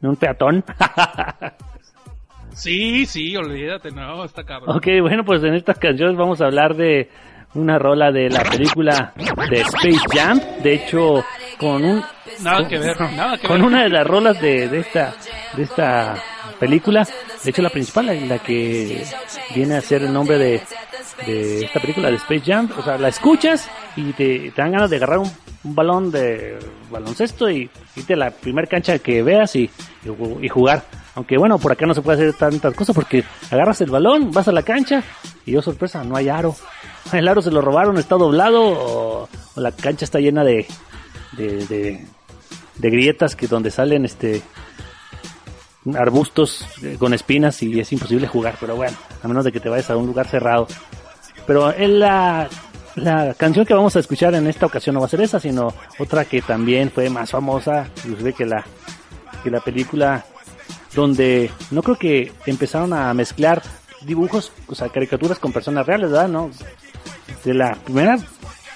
ni 0.00 0.08
un 0.08 0.16
peatón. 0.16 0.64
Sí, 2.56 3.04
sí, 3.06 3.36
olvídate, 3.36 3.90
no, 3.90 4.24
está 4.24 4.42
cabrón. 4.44 4.76
ok, 4.76 4.86
bueno, 5.02 5.24
pues 5.24 5.42
en 5.44 5.54
estas 5.54 5.78
canciones 5.78 6.16
vamos 6.16 6.40
a 6.40 6.46
hablar 6.46 6.74
de 6.74 7.08
una 7.54 7.78
rola 7.78 8.10
de 8.10 8.28
la 8.30 8.42
película 8.42 9.12
de 9.50 9.60
Space 9.60 9.98
Jam. 10.12 10.40
De 10.62 10.74
hecho, 10.74 11.24
con 11.58 11.84
un... 11.84 12.02
Nada 12.42 12.66
que 12.68 12.78
ver, 12.78 12.98
nada 13.00 13.38
que 13.38 13.46
con 13.46 13.58
ver. 13.58 13.66
una 13.66 13.82
de 13.84 13.88
las 13.90 14.06
rolas 14.06 14.40
de, 14.40 14.68
de 14.68 14.80
esta 14.80 15.14
de 15.56 15.62
esta 15.62 16.16
película 16.60 17.06
de 17.44 17.50
hecho 17.50 17.62
la 17.62 17.70
principal 17.70 18.06
la, 18.06 18.14
la 18.14 18.38
que 18.40 19.02
viene 19.54 19.76
a 19.76 19.80
ser 19.80 20.02
el 20.02 20.12
nombre 20.12 20.36
de, 20.36 20.60
de 21.26 21.64
esta 21.64 21.80
película 21.80 22.10
de 22.10 22.16
Space 22.16 22.42
Jam 22.44 22.68
o 22.78 22.82
sea 22.82 22.98
la 22.98 23.08
escuchas 23.08 23.70
y 23.96 24.12
te, 24.12 24.50
te 24.50 24.60
dan 24.62 24.72
ganas 24.72 24.90
de 24.90 24.96
agarrar 24.96 25.18
un, 25.18 25.30
un 25.64 25.74
balón 25.74 26.10
de 26.10 26.58
baloncesto 26.90 27.48
y 27.50 27.70
irte 27.96 28.12
a 28.14 28.16
la 28.18 28.30
primer 28.30 28.68
cancha 28.68 28.98
que 28.98 29.22
veas 29.22 29.56
y, 29.56 29.70
y 30.04 30.08
ju- 30.08 30.44
y 30.44 30.48
jugar 30.48 30.82
aunque 31.16 31.36
bueno 31.36 31.58
por 31.58 31.72
acá 31.72 31.86
no 31.86 31.94
se 31.94 32.02
puede 32.02 32.28
hacer 32.28 32.34
tantas 32.34 32.74
cosas 32.74 32.94
porque 32.94 33.24
agarras 33.50 33.80
el 33.80 33.90
balón 33.90 34.30
vas 34.30 34.46
a 34.46 34.52
la 34.52 34.62
cancha 34.62 35.02
y 35.44 35.56
oh 35.56 35.62
sorpresa 35.62 36.04
no 36.04 36.14
hay 36.14 36.28
aro 36.28 36.54
el 37.12 37.26
aro 37.26 37.42
se 37.42 37.50
lo 37.50 37.60
robaron 37.60 37.98
está 37.98 38.14
doblado 38.14 38.62
o, 38.62 39.28
o 39.54 39.60
la 39.60 39.72
cancha 39.72 40.04
está 40.04 40.20
llena 40.20 40.44
de 40.44 40.66
de, 41.36 42.06
de, 42.78 42.90
grietas 42.90 43.36
que 43.36 43.46
donde 43.46 43.70
salen 43.70 44.04
este 44.04 44.42
arbustos 45.94 46.66
eh, 46.82 46.96
con 46.98 47.14
espinas 47.14 47.62
y 47.62 47.78
es 47.78 47.92
imposible 47.92 48.26
jugar, 48.26 48.56
pero 48.58 48.74
bueno, 48.74 48.96
a 49.22 49.28
menos 49.28 49.44
de 49.44 49.52
que 49.52 49.60
te 49.60 49.68
vayas 49.68 49.90
a 49.90 49.96
un 49.96 50.06
lugar 50.06 50.26
cerrado. 50.26 50.66
Pero 51.46 51.72
en 51.72 52.00
la, 52.00 52.48
la 52.96 53.34
canción 53.34 53.64
que 53.64 53.74
vamos 53.74 53.94
a 53.94 54.00
escuchar 54.00 54.34
en 54.34 54.46
esta 54.48 54.66
ocasión 54.66 54.94
no 54.94 55.00
va 55.00 55.06
a 55.06 55.10
ser 55.10 55.20
esa, 55.20 55.38
sino 55.38 55.72
otra 55.98 56.24
que 56.24 56.42
también 56.42 56.90
fue 56.90 57.08
más 57.08 57.30
famosa, 57.30 57.88
inclusive 57.98 58.32
que 58.32 58.46
la, 58.46 58.64
que 59.44 59.50
la 59.50 59.60
película 59.60 60.24
donde 60.96 61.50
no 61.70 61.82
creo 61.82 61.96
que 61.96 62.32
empezaron 62.46 62.92
a 62.92 63.14
mezclar 63.14 63.62
dibujos, 64.02 64.50
o 64.66 64.74
sea, 64.74 64.88
caricaturas 64.88 65.38
con 65.38 65.52
personas 65.52 65.86
reales, 65.86 66.10
¿verdad? 66.10 66.28
No, 66.28 66.50
de 67.44 67.54
la 67.54 67.74
primera, 67.74 68.16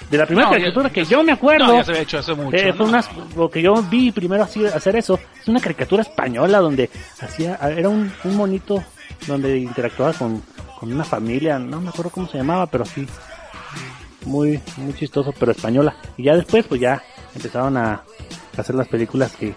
de 0.09 0.17
la 0.17 0.25
primera 0.25 0.47
No, 0.47 0.53
ya- 0.53 0.59
caricatura 0.59 0.89
que 0.89 1.03
yo 1.03 1.23
me 1.23 1.31
acuerdo. 1.33 1.67
No, 1.67 1.77
ya 1.77 1.83
se 1.83 1.91
había 1.91 2.03
hecho 2.03 2.19
hace 2.19 2.33
mucho. 2.33 2.55
Eh, 2.55 2.71
fue 2.73 2.85
¿no? 2.85 2.91
unas- 2.91 3.09
lo 3.35 3.49
que 3.49 3.61
yo 3.61 3.73
vi 3.89 4.11
primero 4.11 4.43
así, 4.43 4.65
hacer 4.65 4.95
eso, 4.95 5.19
es 5.41 5.47
una 5.49 5.59
caricatura 5.59 6.03
española 6.03 6.59
donde 6.59 6.89
hacía, 7.19 7.55
era 7.55 7.89
un, 7.89 8.11
un 8.23 8.35
monito 8.37 8.83
donde 9.27 9.57
interactuaba 9.57 10.13
con, 10.13 10.41
con 10.79 10.91
una 10.93 11.03
familia, 11.03 11.59
no 11.59 11.81
me 11.81 11.89
acuerdo 11.89 12.11
cómo 12.11 12.27
se 12.27 12.37
llamaba, 12.37 12.67
pero 12.67 12.85
sí, 12.85 13.05
muy, 14.25 14.59
muy 14.77 14.93
chistoso, 14.93 15.33
pero 15.39 15.51
española. 15.51 15.95
Y 16.17 16.23
ya 16.23 16.35
después, 16.35 16.65
pues 16.67 16.79
ya 16.81 17.01
empezaron 17.35 17.77
a 17.77 18.03
hacer 18.57 18.75
las 18.75 18.87
películas 18.87 19.31
que, 19.35 19.53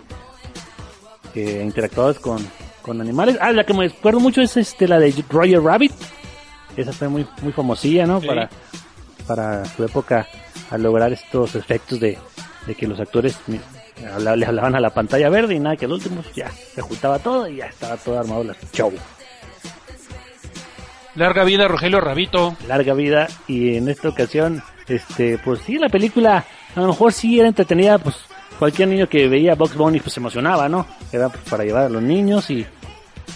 que 1.35 1.61
interactuabas 1.62 2.18
con, 2.20 2.38
con 2.81 3.01
animales. 3.01 3.37
Ah, 3.40 3.53
la 3.53 3.64
que 3.64 3.75
me 3.75 3.87
acuerdo 3.87 4.20
mucho 4.20 4.40
es 4.40 4.57
este, 4.57 4.88
la 4.88 4.99
de 5.01 5.12
Roger 5.29 5.61
Rabbit. 5.61 5.92
Esa 6.77 6.92
fue 6.92 7.09
muy, 7.09 7.27
muy 7.42 7.53
famosilla, 7.53 8.07
¿no? 8.07 8.20
Sí. 8.20 8.27
Para, 8.29 8.49
para 9.27 9.64
su 9.64 9.85
época, 9.85 10.27
al 10.70 10.83
lograr 10.83 11.12
estos 11.12 11.55
efectos 11.57 11.99
de, 12.01 12.16
de 12.66 12.75
que 12.75 12.87
los 12.87 12.99
actores 13.01 13.37
le 13.49 14.47
hablaban 14.47 14.75
a 14.75 14.81
la 14.81 14.90
pantalla 14.90 15.29
verde 15.29 15.55
y 15.55 15.61
nada, 15.61 15.77
que 15.77 15.85
al 15.87 15.92
último 15.92 16.23
ya 16.35 16.51
se 16.51 16.81
juntaba 16.81 17.18
todo 17.18 17.49
y 17.49 17.57
ya 17.57 17.66
estaba 17.66 17.97
todo 17.97 18.18
armado 18.18 18.42
el 18.42 18.55
show. 18.73 18.92
Larga 21.14 21.44
vida, 21.44 21.68
Rogelio 21.68 22.01
Rabito. 22.01 22.57
larga 22.66 22.92
vida 22.94 23.29
y 23.47 23.77
en 23.77 23.88
esta 23.88 24.09
ocasión 24.09 24.62
este 24.88 25.38
pues 25.38 25.61
sí 25.64 25.79
la 25.79 25.88
película 25.88 26.44
a 26.75 26.81
lo 26.81 26.88
mejor 26.88 27.12
sí 27.12 27.38
era 27.38 27.49
entretenida 27.49 27.99
pues 27.99 28.16
cualquier 28.59 28.88
niño 28.88 29.09
que 29.09 29.29
veía 29.29 29.55
Box 29.55 29.75
Bunny 29.77 30.01
pues 30.01 30.12
se 30.14 30.21
emocionaba 30.21 30.69
no 30.69 30.87
era 31.12 31.29
para 31.29 31.64
llevar 31.64 31.85
a 31.85 31.88
los 31.88 32.03
niños 32.03 32.51
y 32.51 32.64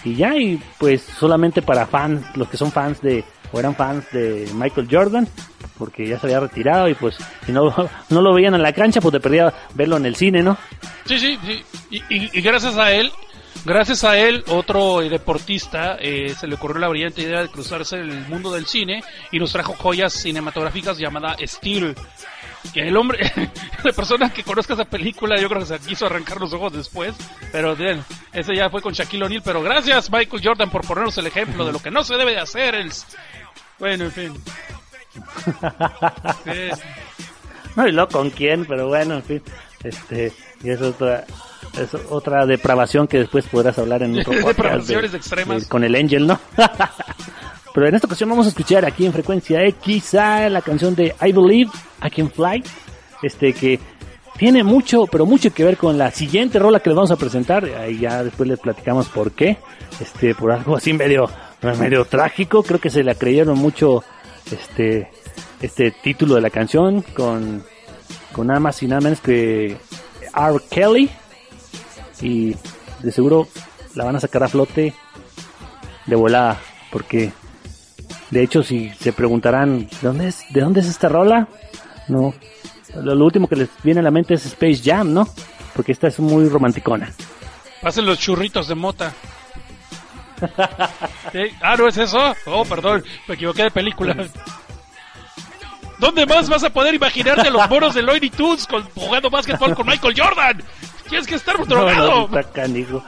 y 0.05 0.15
ya 0.15 0.37
y 0.37 0.61
pues 0.79 1.03
solamente 1.03 1.63
para 1.63 1.87
fans 1.87 2.25
los 2.37 2.49
que 2.49 2.57
son 2.57 2.71
fans 2.73 3.01
de 3.01 3.25
o 3.53 3.59
eran 3.59 3.75
fans 3.75 4.05
de 4.13 4.49
Michael 4.55 4.89
Jordan 4.91 5.27
porque 5.79 6.07
ya 6.07 6.19
se 6.19 6.27
había 6.27 6.41
retirado 6.41 6.89
y 6.89 6.95
pues 6.95 7.17
si 7.47 7.53
no 7.53 7.75
no 8.11 8.23
lo 8.23 8.35
veían 8.35 8.55
en 8.55 8.63
la 8.63 8.73
cancha 8.73 9.01
pues 9.01 9.13
te 9.13 9.21
perdía 9.21 9.53
verlo 9.75 9.97
en 9.97 10.07
el 10.07 10.17
cine 10.17 10.43
no 10.43 10.57
Sí, 11.07 11.19
sí, 11.19 11.39
sí. 11.47 11.63
Y, 11.91 11.97
y- 12.15 12.31
y 12.35 12.41
gracias 12.43 12.77
a 12.77 12.93
él, 12.93 13.11
gracias 13.65 14.05
a 14.05 14.19
él, 14.19 14.45
otro 14.49 15.01
eh, 15.01 15.09
deportista 15.09 15.97
eh, 15.99 16.35
se 16.39 16.47
le 16.47 16.57
ocurrió 16.57 16.79
la 16.81 16.89
brillante 16.89 17.23
idea 17.23 17.41
de 17.41 17.49
cruzarse 17.49 17.97
el 17.97 18.27
mundo 18.29 18.53
del 18.53 18.67
cine 18.67 19.03
y 19.33 19.39
nos 19.39 19.51
trajo 19.53 19.73
joyas 19.75 20.13
cinematográficas 20.13 20.99
llamada 20.99 21.35
Steel. 21.47 21.95
Que 22.73 22.89
el 22.89 22.97
hombre, 22.97 23.31
la 23.85 23.93
persona 23.93 24.31
que 24.33 24.43
conozca 24.43 24.75
esa 24.75 24.85
película, 24.85 25.37
yo 25.41 25.49
creo 25.49 25.61
que 25.61 25.67
se 25.67 25.79
quiso 25.79 26.07
arrancar 26.07 26.41
los 26.41 26.53
ojos 26.53 26.73
después, 26.73 27.15
pero 27.53 27.75
bien, 27.77 28.05
ese 28.33 28.55
ya 28.55 28.69
fue 28.71 28.83
con 28.83 28.93
Shaquille 28.93 29.25
O'Neal. 29.25 29.43
Pero 29.45 29.63
gracias, 29.63 30.11
Michael 30.11 30.43
Jordan, 30.45 30.71
por 30.71 30.87
ponernos 30.87 31.17
el 31.19 31.27
ejemplo 31.27 31.65
de 31.65 31.73
lo 31.73 31.79
que 31.81 31.91
no 31.91 32.05
se 32.05 32.17
debe 32.17 32.33
de 32.33 32.41
hacer. 32.41 32.75
El... 32.75 32.93
Bueno, 33.79 34.05
en 34.05 34.13
fin. 34.13 34.35
No 37.77 37.87
y 37.87 37.93
luego 37.93 38.09
con 38.11 38.31
quién 38.31 38.65
pero 38.65 38.89
bueno 38.89 39.15
en 39.17 39.23
fin 39.23 39.43
este 39.85 40.33
y 40.65 40.71
es 40.71 40.81
otra 40.81 41.25
es 41.81 41.95
otra 42.11 42.45
depravación 42.45 43.07
que 43.07 43.19
después 43.19 43.47
podrás 43.47 43.79
hablar 43.79 44.03
en 44.03 44.19
otro 44.19 44.33
podcast 44.41 44.47
Depravaciones 44.57 45.15
extremas. 45.15 45.67
con 45.67 45.85
el 45.85 45.95
Angel 45.95 46.27
no 46.27 46.41
pero 47.79 47.91
en 47.91 47.95
esta 47.95 48.09
ocasión 48.09 48.29
vamos 48.29 48.47
a 48.47 48.49
escuchar 48.49 48.85
aquí 48.85 49.07
en 49.07 49.13
frecuencia 49.13 49.63
X 49.63 50.15
la 50.15 50.61
canción 50.63 50.97
de 50.97 51.15
I 51.25 51.31
Believe 51.31 51.71
I 52.05 52.11
Can 52.11 52.29
Fly 52.29 52.65
este 53.23 53.53
que 53.53 53.79
tiene 54.37 54.65
mucho 54.65 55.07
pero 55.07 55.27
mucho 55.27 55.55
que 55.55 55.63
ver 55.63 55.77
con 55.77 55.97
la 55.97 56.11
siguiente 56.11 56.59
rola 56.59 56.81
que 56.81 56.91
les 56.91 56.97
vamos 56.97 57.13
a 57.13 57.17
presentar. 57.17 57.65
Ahí 57.67 58.01
ya 58.01 58.25
después 58.25 58.49
les 58.49 58.59
platicamos 58.59 59.09
por 59.09 59.31
qué. 59.31 59.59
Este 60.01 60.35
por 60.35 60.51
algo 60.51 60.77
así 60.77 60.93
medio 60.93 61.31
medio 61.79 62.05
trágico. 62.05 62.65
Creo 62.65 62.81
que 62.81 62.91
se 62.91 63.05
la 63.05 63.15
creyeron 63.15 63.57
mucho 63.57 64.03
este 64.51 65.13
este 65.63 65.93
título 65.93 66.35
de 66.35 66.41
la 66.41 66.51
canción 66.51 67.03
con 67.15 67.63
con 68.33 68.49
nada 68.49 68.59
más 68.59 68.83
y 68.83 68.89
nada 68.89 69.03
menos 69.03 69.21
que 69.21 69.77
R. 70.35 70.59
Kelly. 70.69 71.09
Y 72.23 72.57
de 73.05 73.13
seguro 73.13 73.47
la 73.95 74.03
van 74.03 74.17
a 74.17 74.21
sacar 74.21 74.43
a 74.43 74.49
flote 74.49 74.95
de 76.07 76.17
volada 76.17 76.61
porque 76.91 77.31
de 78.31 78.43
hecho 78.43 78.63
si 78.63 78.91
se 78.91 79.13
preguntarán 79.13 79.89
¿de 79.89 79.97
dónde 80.03 80.29
es, 80.29 80.45
de 80.51 80.61
dónde 80.61 80.81
es 80.81 80.87
esta 80.87 81.09
rola? 81.09 81.49
No, 82.09 82.35
lo, 82.95 83.15
lo 83.15 83.25
último 83.25 83.49
que 83.49 83.57
les 83.57 83.69
viene 83.83 84.01
a 84.01 84.03
la 84.03 84.11
mente 84.11 84.35
es 84.35 84.47
Space 84.47 84.81
Jam, 84.85 85.13
¿no? 85.13 85.29
porque 85.75 85.93
esta 85.93 86.09
es 86.09 86.19
muy 86.19 86.49
romanticona. 86.49 87.09
Pasen 87.81 88.05
los 88.05 88.19
churritos 88.19 88.67
de 88.67 88.75
mota. 88.75 89.13
Ah, 91.61 91.77
¿no 91.77 91.89
es 91.89 91.97
eso? 91.99 92.35
Oh, 92.47 92.65
perdón, 92.65 93.05
me 93.27 93.35
equivoqué 93.35 93.65
de 93.65 93.71
película. 93.71 94.17
¿Dónde 95.99 96.27
más 96.27 96.49
vas 96.49 96.65
a 96.65 96.71
poder 96.71 96.95
imaginarte 96.95 97.49
a 97.49 97.51
los 97.51 97.69
moros 97.69 97.95
de 97.95 98.03
Looney 98.03 98.31
Tunes 98.31 98.67
con, 98.67 98.83
jugando 98.95 99.31
básquetbol 99.31 99.75
con 99.75 99.87
Michael 99.87 100.15
Jordan? 100.17 100.63
Tienes 101.09 101.27
que 101.27 101.35
estar 101.35 101.59
No, 101.59 101.67
drogado. 101.67 102.29
no, 102.29 102.39
está 102.39 102.53
canijo. 102.53 103.03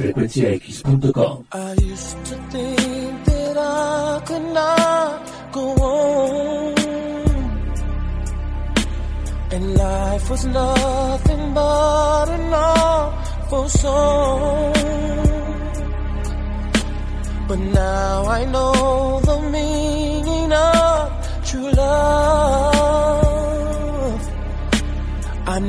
frecuenciax.com 0.00 1.46
I 1.52 1.72
used 1.74 2.24
to 2.28 2.34
think 2.52 3.24
that 3.30 3.56
I 3.58 4.22
could 4.28 4.46
not 4.60 5.12
go 5.52 5.64
on. 5.74 6.74
And 9.54 9.64
life 9.74 10.30
was 10.30 10.44
nothing 10.46 11.54
but 11.54 12.28
an 12.38 12.54
awful 12.54 13.68
song. 13.68 14.72
But 17.48 17.58
now 17.58 18.26
I 18.38 18.44
know 18.54 19.20
the 19.30 19.38
meaning 19.56 20.52
of 20.52 21.44
true 21.48 21.70
love. 21.72 23.10
I'm 25.46 25.68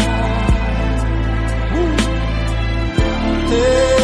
te 3.51 4.00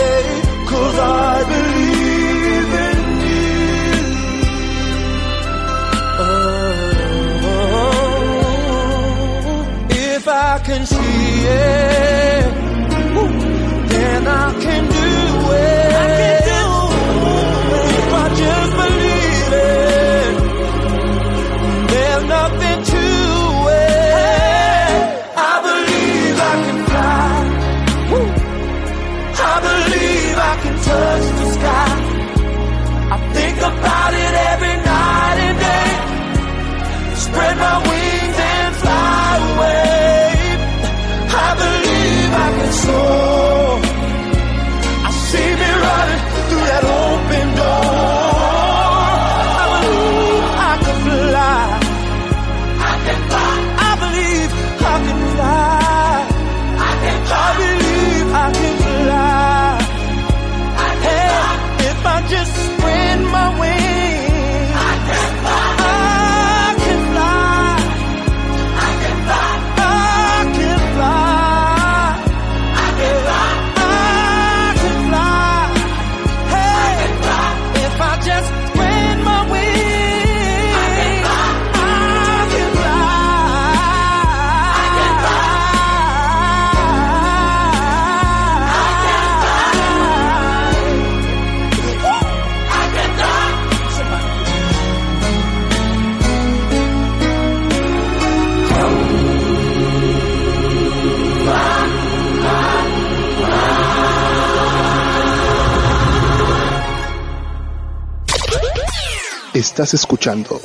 Estás 109.77 109.93
escuchando 109.93 110.59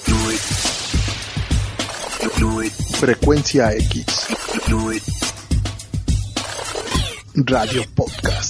Frecuencia 2.98 3.70
X 3.74 4.06
Radio 7.34 7.84
Podcast. 7.94 8.41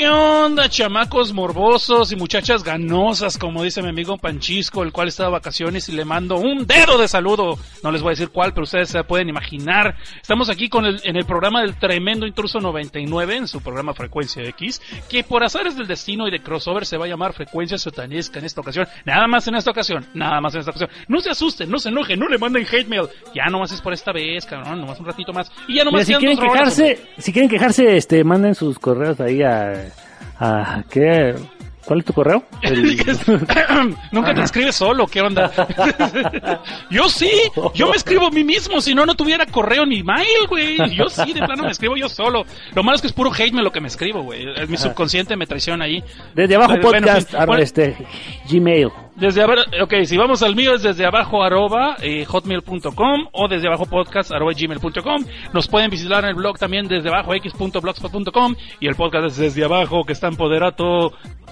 ¿Qué 0.00 0.08
onda, 0.08 0.66
chamacos 0.70 1.34
morbosos 1.34 2.10
y 2.10 2.16
muchachas 2.16 2.64
ganosas, 2.64 3.36
como 3.36 3.62
dice 3.62 3.82
mi 3.82 3.90
amigo 3.90 4.16
Panchisco, 4.16 4.82
el 4.82 4.92
cual 4.92 5.08
está 5.08 5.24
de 5.24 5.30
vacaciones 5.32 5.90
y 5.90 5.92
le 5.92 6.06
mando 6.06 6.36
un 6.36 6.66
dedo 6.66 6.96
de 6.96 7.06
saludo? 7.06 7.58
No 7.82 7.92
les 7.92 8.00
voy 8.00 8.08
a 8.08 8.12
decir 8.12 8.30
cuál, 8.30 8.54
pero 8.54 8.62
ustedes 8.62 8.88
se 8.88 9.04
pueden 9.04 9.28
imaginar. 9.28 9.96
Estamos 10.22 10.48
aquí 10.48 10.70
con 10.70 10.86
el, 10.86 11.02
en 11.04 11.16
el 11.16 11.26
programa 11.26 11.60
del 11.60 11.78
Tremendo 11.78 12.26
Intruso 12.26 12.60
99, 12.60 13.36
en 13.36 13.46
su 13.46 13.60
programa 13.60 13.92
Frecuencia 13.92 14.42
X, 14.44 14.80
que 15.10 15.22
por 15.22 15.44
azares 15.44 15.76
del 15.76 15.86
destino 15.86 16.26
y 16.26 16.30
de 16.30 16.40
crossover 16.40 16.86
se 16.86 16.96
va 16.96 17.04
a 17.04 17.08
llamar 17.08 17.34
Frecuencia 17.34 17.76
Sotanesca 17.76 18.38
en 18.38 18.46
esta 18.46 18.62
ocasión. 18.62 18.88
Nada 19.04 19.26
más 19.26 19.48
en 19.48 19.56
esta 19.56 19.70
ocasión, 19.70 20.06
nada 20.14 20.40
más 20.40 20.54
en 20.54 20.60
esta 20.60 20.70
ocasión. 20.70 20.88
No 21.08 21.20
se 21.20 21.28
asusten, 21.28 21.68
no 21.70 21.78
se 21.78 21.90
enojen, 21.90 22.18
no 22.18 22.26
le 22.26 22.38
manden 22.38 22.66
hate 22.66 22.88
mail. 22.88 23.06
Ya 23.34 23.50
nomás 23.50 23.70
es 23.72 23.82
por 23.82 23.92
esta 23.92 24.12
vez, 24.12 24.46
cabrón, 24.46 24.80
nomás 24.80 24.98
un 24.98 25.04
ratito 25.04 25.34
más. 25.34 25.52
Y 25.68 25.74
ya 25.74 25.84
nomás 25.84 26.08
Mira, 26.08 26.18
si 26.18 26.24
quieren 26.24 26.38
quejarse, 26.38 27.00
si 27.18 27.32
quieren 27.34 27.50
quejarse, 27.50 27.98
este, 27.98 28.24
manden 28.24 28.54
sus 28.54 28.78
correos 28.78 29.20
ahí 29.20 29.42
a, 29.42 29.89
a 30.40 30.82
¿qué? 30.88 31.36
¿Cuál 31.90 31.98
es 31.98 32.06
tu 32.06 32.12
correo? 32.12 32.44
El- 32.62 32.96
Nunca 34.12 34.32
te 34.32 34.42
escribes 34.42 34.76
solo, 34.76 35.08
¿qué 35.08 35.22
onda? 35.22 35.50
yo 36.90 37.08
sí, 37.08 37.28
yo 37.74 37.88
me 37.88 37.96
escribo 37.96 38.28
a 38.28 38.30
mí 38.30 38.44
mismo, 38.44 38.80
si 38.80 38.94
no, 38.94 39.04
no 39.04 39.16
tuviera 39.16 39.44
correo 39.44 39.84
ni 39.84 40.04
mail, 40.04 40.46
güey. 40.48 40.76
Yo 40.94 41.08
sí, 41.08 41.32
de 41.32 41.42
plano 41.42 41.64
me 41.64 41.72
escribo 41.72 41.96
yo 41.96 42.08
solo. 42.08 42.44
Lo 42.76 42.84
malo 42.84 42.94
es 42.94 43.00
que 43.00 43.08
es 43.08 43.12
puro 43.12 43.32
hate 43.36 43.52
me 43.52 43.60
lo 43.64 43.72
que 43.72 43.80
me 43.80 43.88
escribo, 43.88 44.22
güey. 44.22 44.46
Mi 44.68 44.76
subconsciente 44.76 45.34
me 45.34 45.48
traiciona 45.48 45.86
ahí. 45.86 46.00
Desde 46.32 46.54
abajo 46.54 46.74
Bueno, 46.80 46.98
en 46.98 47.02
podcast, 47.02 47.28
fin. 47.30 47.36
arroba, 47.36 47.46
Bueno, 47.46 47.62
este, 47.64 47.96
Gmail. 48.48 48.88
desde 49.16 49.42
abajo, 49.42 49.62
ok, 49.82 49.94
si 50.04 50.16
vamos 50.16 50.44
al 50.44 50.54
mío 50.54 50.76
es 50.76 50.82
desde 50.84 51.04
abajo 51.04 51.42
arroba 51.42 51.96
eh, 52.00 52.24
hotmail.com 52.24 53.26
o 53.32 53.48
desde 53.48 53.66
abajo 53.66 53.86
podcast 53.86 54.30
arroba 54.30 54.52
gmail.com. 54.56 55.24
Nos 55.52 55.66
pueden 55.66 55.90
visitar 55.90 56.22
en 56.22 56.30
el 56.30 56.36
blog 56.36 56.56
también 56.56 56.86
desde 56.86 57.08
abajo 57.08 57.34
x.blogspot.com 57.34 58.54
y 58.78 58.86
el 58.86 58.94
podcast 58.94 59.26
es 59.26 59.36
desde 59.38 59.64
abajo 59.64 60.04
que 60.04 60.12
está 60.12 60.28
en 60.28 60.36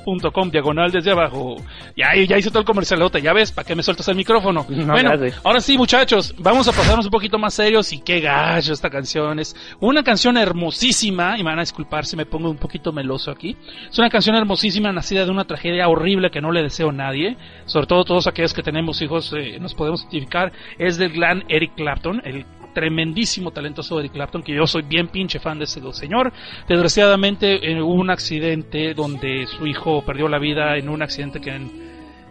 poderato.com 0.08 0.50
diagonal 0.50 0.90
desde 0.90 1.10
abajo. 1.10 1.56
Ya, 1.96 2.14
ya 2.14 2.38
hice 2.38 2.50
todo 2.50 2.60
el 2.60 2.64
comercialote, 2.64 3.20
ya 3.20 3.32
ves, 3.32 3.52
¿para 3.52 3.66
qué 3.66 3.74
me 3.74 3.82
sueltas 3.82 4.08
el 4.08 4.16
micrófono? 4.16 4.66
No, 4.68 4.92
bueno, 4.92 5.10
gracias. 5.10 5.40
ahora 5.44 5.60
sí 5.60 5.76
muchachos, 5.76 6.34
vamos 6.38 6.68
a 6.68 6.72
pasarnos 6.72 7.06
un 7.06 7.10
poquito 7.10 7.38
más 7.38 7.54
serios 7.54 7.92
y 7.92 8.00
qué 8.00 8.20
gallo 8.20 8.72
esta 8.72 8.90
canción. 8.90 9.38
Es 9.38 9.54
una 9.80 10.02
canción 10.02 10.36
hermosísima 10.36 11.38
y 11.38 11.42
me 11.42 11.50
van 11.50 11.58
a 11.58 11.62
disculpar 11.62 12.06
si 12.06 12.16
me 12.16 12.26
pongo 12.26 12.50
un 12.50 12.56
poquito 12.56 12.92
meloso 12.92 13.30
aquí. 13.30 13.56
Es 13.90 13.98
una 13.98 14.08
canción 14.08 14.36
hermosísima 14.36 14.92
nacida 14.92 15.24
de 15.24 15.30
una 15.30 15.44
tragedia 15.44 15.88
horrible 15.88 16.30
que 16.30 16.40
no 16.40 16.52
le 16.52 16.62
deseo 16.62 16.90
a 16.90 16.92
nadie, 16.92 17.36
sobre 17.66 17.86
todo 17.86 18.04
todos 18.04 18.26
aquellos 18.26 18.54
que 18.54 18.62
tenemos 18.62 19.02
hijos 19.02 19.32
eh, 19.36 19.58
nos 19.60 19.74
podemos 19.74 20.02
identificar. 20.02 20.52
Es 20.78 20.96
del 20.96 21.12
gran 21.12 21.44
Eric 21.48 21.74
Clapton, 21.74 22.22
el 22.24 22.44
tremendísimo 22.74 23.50
talentoso 23.50 23.98
Eric 24.00 24.12
Clapton, 24.12 24.42
que 24.42 24.54
yo 24.54 24.66
soy 24.66 24.82
bien 24.82 25.08
pinche 25.08 25.38
fan 25.38 25.58
de 25.58 25.64
ese 25.64 25.80
señor. 25.92 26.32
Desgraciadamente 26.68 27.60
hubo 27.80 27.94
un 27.94 28.10
accidente 28.10 28.94
donde 28.94 29.46
su 29.46 29.66
hijo 29.66 30.02
perdió 30.04 30.28
la 30.28 30.38
vida 30.38 30.76
en 30.76 30.88
un 30.88 31.02
accidente 31.02 31.40
que 31.40 31.58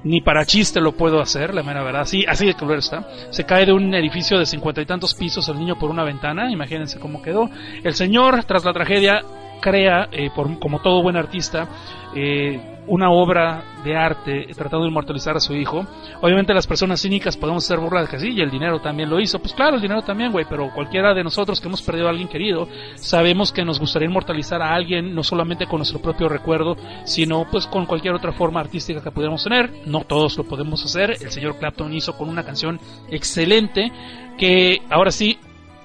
ni 0.03 0.21
para 0.21 0.45
chiste 0.45 0.79
lo 0.79 0.91
puedo 0.93 1.19
hacer, 1.19 1.53
la 1.53 1.63
mera 1.63 1.83
verdad. 1.83 2.05
Sí, 2.05 2.23
así 2.27 2.45
de 2.45 2.53
cruel 2.53 2.79
está. 2.79 3.07
Se 3.31 3.45
cae 3.45 3.65
de 3.65 3.73
un 3.73 3.93
edificio 3.93 4.37
de 4.37 4.45
cincuenta 4.45 4.81
y 4.81 4.85
tantos 4.85 5.13
pisos 5.15 5.49
el 5.49 5.57
niño 5.59 5.77
por 5.77 5.89
una 5.89 6.03
ventana. 6.03 6.51
Imagínense 6.51 6.99
cómo 6.99 7.21
quedó. 7.21 7.49
El 7.83 7.93
señor, 7.93 8.43
tras 8.45 8.63
la 8.63 8.73
tragedia, 8.73 9.21
crea, 9.59 10.07
eh, 10.11 10.29
por- 10.35 10.59
como 10.59 10.79
todo 10.81 11.01
buen 11.01 11.17
artista, 11.17 11.67
eh, 12.15 12.76
una 12.87 13.11
obra 13.11 13.63
de 13.83 13.95
arte 13.95 14.47
tratando 14.55 14.83
de 14.83 14.89
inmortalizar 14.89 15.37
a 15.37 15.39
su 15.39 15.53
hijo. 15.53 15.85
Obviamente 16.21 16.53
las 16.53 16.67
personas 16.67 17.01
cínicas 17.01 17.37
podemos 17.37 17.63
hacer 17.63 17.79
burla 17.79 18.01
de 18.01 18.07
que 18.07 18.19
sí, 18.19 18.31
y 18.31 18.41
el 18.41 18.49
dinero 18.49 18.79
también 18.79 19.09
lo 19.09 19.19
hizo. 19.19 19.39
Pues 19.39 19.53
claro, 19.53 19.75
el 19.75 19.81
dinero 19.81 20.01
también, 20.01 20.31
güey, 20.31 20.45
pero 20.49 20.71
cualquiera 20.73 21.13
de 21.13 21.23
nosotros 21.23 21.61
que 21.61 21.67
hemos 21.67 21.81
perdido 21.81 22.07
a 22.07 22.09
alguien 22.09 22.27
querido, 22.27 22.67
sabemos 22.95 23.51
que 23.51 23.63
nos 23.63 23.79
gustaría 23.79 24.07
inmortalizar 24.07 24.61
a 24.61 24.73
alguien, 24.73 25.13
no 25.13 25.23
solamente 25.23 25.67
con 25.67 25.79
nuestro 25.79 25.99
propio 25.99 26.29
recuerdo, 26.29 26.75
sino 27.03 27.45
pues 27.49 27.67
con 27.67 27.85
cualquier 27.85 28.13
otra 28.13 28.31
forma 28.31 28.59
artística 28.59 29.01
que 29.01 29.11
pudiéramos 29.11 29.43
tener. 29.43 29.71
No 29.85 30.01
todos 30.01 30.37
lo 30.37 30.43
podemos 30.43 30.83
hacer. 30.83 31.11
El 31.11 31.31
señor 31.31 31.57
Clapton 31.57 31.93
hizo 31.93 32.17
con 32.17 32.29
una 32.29 32.43
canción 32.43 32.79
excelente 33.09 33.91
que 34.37 34.81
ahora 34.89 35.11
sí 35.11 35.37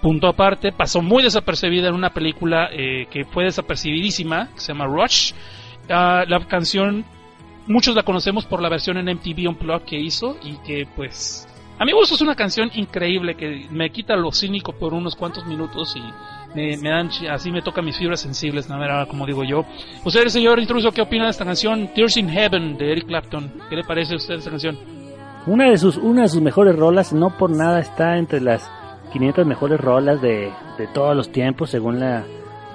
punto 0.03 0.27
aparte, 0.27 0.73
pasó 0.73 1.01
muy 1.01 1.23
desapercibida 1.23 1.89
en 1.89 1.95
una 1.95 2.11
película 2.11 2.69
eh, 2.73 3.07
que 3.09 3.25
fue 3.25 3.45
desapercibidísima, 3.45 4.49
que 4.53 4.61
se 4.61 4.73
llama 4.73 4.87
Rush. 4.87 5.33
Ah, 5.89 6.25
la 6.27 6.41
canción, 6.47 7.05
muchos 7.67 7.95
la 7.95 8.03
conocemos 8.03 8.45
por 8.47 8.63
la 8.63 8.69
versión 8.69 8.97
en 8.97 9.07
MTV 9.07 9.49
Unplugged 9.49 9.85
que 9.85 9.99
hizo 9.99 10.37
y 10.43 10.57
que 10.59 10.87
pues... 10.97 11.49
A 11.79 11.85
mi 11.85 11.93
gusto 11.93 12.15
es 12.15 12.21
una 12.21 12.37
canción 12.37 12.71
increíble 12.75 13.35
que 13.35 13.67
me 13.71 13.91
quita 13.91 14.15
lo 14.15 14.31
cínico 14.31 14.73
por 14.73 14.95
unos 14.95 15.17
cuantos 15.17 15.45
minutos 15.47 15.97
y 15.97 16.03
me, 16.55 16.77
dan, 16.77 17.11
así 17.31 17.51
me 17.51 17.63
toca 17.63 17.83
mis 17.83 17.97
fibras 17.97 18.21
sensibles, 18.21 18.69
la 18.69 18.79
verdad, 18.79 19.09
como 19.09 19.27
digo 19.27 19.43
yo. 19.43 19.65
Usted, 20.05 20.29
señor 20.29 20.61
intruso, 20.61 20.93
¿qué 20.93 21.03
opina 21.03 21.25
de 21.25 21.31
esta 21.31 21.45
canción? 21.45 21.89
Tears 21.95 22.17
in 22.19 22.29
Heaven 22.29 22.77
de 22.77 22.93
Eric 22.93 23.07
Clapton. 23.07 23.53
¿Qué 23.69 23.77
le 23.77 23.85
parece 23.85 24.15
a 24.15 24.17
usted 24.17 24.35
esta 24.35 24.51
canción? 24.51 24.79
Una 25.47 25.71
de 25.71 25.79
sus, 25.79 25.97
una 25.97 26.23
de 26.23 26.29
sus 26.29 26.41
mejores 26.41 26.77
rolas, 26.77 27.13
no 27.13 27.37
por 27.37 27.51
nada 27.51 27.81
está 27.81 28.17
entre 28.17 28.41
las 28.41 28.71
500 29.13 29.45
mejores 29.45 29.81
rolas 29.81 30.23
de, 30.23 30.53
de 30.79 30.87
todos 30.89 31.17
los 31.17 31.33
tiempos, 31.33 31.71
según 31.71 31.99
la, 31.99 32.25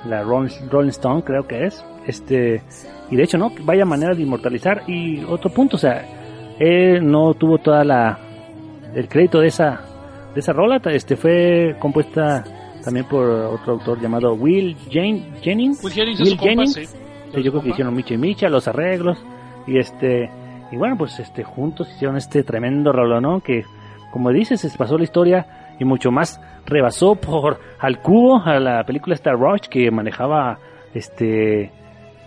la 0.08 0.24
Rolling, 0.24 0.70
Rolling 0.70 0.89
Stone, 0.89 1.24
creo 1.24 1.48
que 1.48 1.65
es. 1.65 1.84
Este, 2.06 2.62
y 3.12 3.15
de 3.15 3.24
hecho, 3.24 3.38
no, 3.38 3.52
vaya 3.62 3.86
manera 3.86 4.13
de 4.13 4.24
inmortalizar. 4.24 4.84
Y 4.88 5.24
otro 5.24 5.50
punto, 5.50 5.78
o 5.78 5.80
sea, 5.80 6.06
él 6.60 7.06
no 7.10 7.34
tuvo 7.34 7.58
toda 7.60 7.84
la, 7.84 8.17
el 8.93 9.08
crédito 9.08 9.39
de 9.39 9.48
esa, 9.48 9.82
de 10.34 10.39
esa 10.39 10.54
rola, 10.54 10.82
este, 10.86 11.15
fue 11.15 11.76
compuesta 11.80 12.43
también 12.84 13.06
por 13.06 13.28
otro 13.28 13.74
autor 13.74 14.00
llamado 14.00 14.34
Will 14.34 14.76
Jane, 14.89 15.34
Jennings. 15.41 15.84
Will 15.84 15.93
Jennings 15.93 16.22
es 16.22 16.30
su 16.30 16.38
compa, 16.38 16.65
sí. 16.65 16.86
que 17.34 17.43
yo 17.43 17.52
creo 17.52 17.63
que 17.63 17.70
hicieron 17.70 17.93
Micha 17.93 18.13
y 18.13 18.17
Micha, 18.17 18.48
los 18.48 18.67
arreglos, 18.67 19.17
y 19.67 19.78
este, 19.78 20.30
y 20.72 20.78
bueno, 20.78 20.98
pues 20.98 21.20
este, 21.20 21.43
juntos 21.43 21.89
hicieron 21.93 22.17
este 22.17 22.43
tremendo 22.43 22.91
rolonón 22.93 23.41
que, 23.41 23.65
como 24.12 24.32
dices, 24.32 24.62
se 24.62 24.70
pasó 24.78 24.98
la 24.98 25.04
historia 25.04 25.66
y 25.80 25.86
mucho 25.86 26.12
más 26.12 26.40
rebasó 26.66 27.16
por 27.16 27.60
al 27.80 28.02
cubo 28.02 28.42
a 28.44 28.60
la 28.60 28.84
película 28.84 29.16
Star 29.16 29.36
Rush 29.38 29.68
que 29.70 29.90
manejaba 29.92 30.58
este 30.94 31.72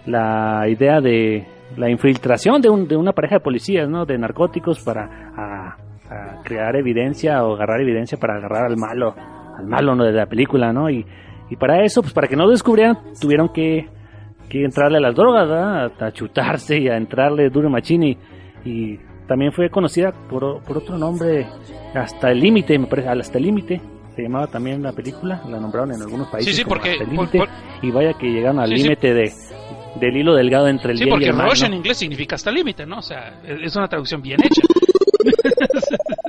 la 0.07 0.67
idea 0.69 1.01
de 1.01 1.45
la 1.77 1.89
infiltración 1.91 2.61
de, 2.61 2.69
un- 2.71 2.89
de 2.89 2.97
una 2.97 3.13
pareja 3.13 3.37
de 3.37 3.41
policías, 3.41 3.89
¿no? 3.89 4.05
De 4.07 4.19
narcóticos 4.19 4.81
para 4.83 5.05
a- 5.37 5.77
crear 6.43 6.75
evidencia 6.77 7.45
o 7.45 7.55
agarrar 7.55 7.81
evidencia 7.81 8.19
para 8.19 8.37
agarrar 8.37 8.65
al 8.67 8.77
malo, 8.77 9.15
al 9.57 9.67
malo, 9.67 9.95
¿no? 9.95 10.05
De 10.05 10.13
la 10.13 10.27
película, 10.27 10.73
¿no? 10.73 10.91
Y, 10.91 11.05
y 11.51 11.57
para 11.57 11.85
eso, 11.85 12.03
pues 12.03 12.13
para 12.13 12.27
que 12.27 12.35
no 12.37 12.45
lo 12.47 12.51
descubrieran, 12.51 12.99
tuvieron 13.21 13.51
que, 13.53 13.87
que 14.49 14.65
entrarle 14.65 14.99
a 14.99 15.01
las 15.01 15.15
drogas, 15.15 15.49
¿verdad? 15.49 15.93
A 16.01 16.11
chutarse 16.13 16.79
y 16.79 16.89
a 16.89 16.97
entrarle 16.97 17.49
duro 17.51 17.71
machini. 17.71 18.17
Y 18.65 18.99
también 19.31 19.53
fue 19.53 19.71
conocida 19.71 20.11
por, 20.29 20.61
por 20.65 20.79
otro 20.79 20.99
nombre, 20.99 21.47
Hasta 21.95 22.33
el 22.33 22.41
Límite, 22.41 22.77
me 22.81 22.89
parece, 22.89 23.09
Hasta 23.11 23.39
el 23.39 23.45
Límite. 23.45 23.81
Se 24.17 24.23
llamaba 24.23 24.49
también 24.49 24.83
la 24.83 24.91
película, 24.93 25.41
la 25.49 25.61
nombraron 25.61 25.93
en 25.93 26.03
algunos 26.03 26.27
países. 26.27 26.53
Sí, 26.57 26.63
sí, 26.63 26.69
porque- 26.69 26.91
Hasta 26.91 27.05
el 27.05 27.11
por- 27.11 27.33
Límite, 27.33 27.39
por- 27.39 27.49
y 27.81 27.91
vaya 27.93 28.13
que 28.15 28.27
llegaron 28.27 28.59
al 28.59 28.71
Sí, 28.71 28.77
sí. 28.79 28.83
límite 28.83 29.15
de 29.15 29.33
del 30.01 30.17
hilo 30.17 30.35
delgado 30.35 30.67
entre 30.69 30.93
el 30.93 30.99
Sí, 30.99 31.05
bien 31.05 31.09
y 31.09 31.11
porque 31.13 31.27
el 31.31 31.35
mal. 31.37 31.49
rush 31.51 31.61
¿no? 31.61 31.67
en 31.69 31.75
inglés 31.75 31.97
significa 31.99 32.35
hasta 32.35 32.51
el 32.51 32.57
límite, 32.57 32.87
¿no? 32.87 32.99
O 32.99 33.03
sea, 33.03 33.41
es 33.45 33.75
una 33.77 33.87
traducción 33.89 34.21
bien 34.21 34.41
hecha. 34.43 34.63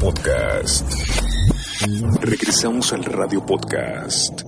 Podcast. 0.00 0.90
Regresamos 2.20 2.92
al 2.92 3.04
Radio 3.04 3.44
Podcast. 3.44 4.42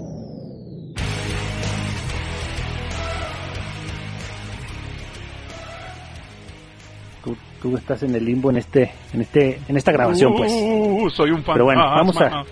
Tú, 7.24 7.36
tú 7.60 7.76
estás 7.76 8.02
en 8.02 8.14
el 8.14 8.24
limbo 8.24 8.50
en 8.50 8.58
este, 8.58 8.92
en 9.12 9.20
este, 9.22 9.60
en 9.68 9.76
esta 9.76 9.92
grabación, 9.92 10.34
pues. 10.36 10.52
Uh, 10.52 11.10
soy 11.10 11.30
un 11.30 11.42
fantasma. 11.42 11.54
Pero 11.54 11.64
bueno, 11.64 11.82
vamos 11.82 12.20
a. 12.20 12.44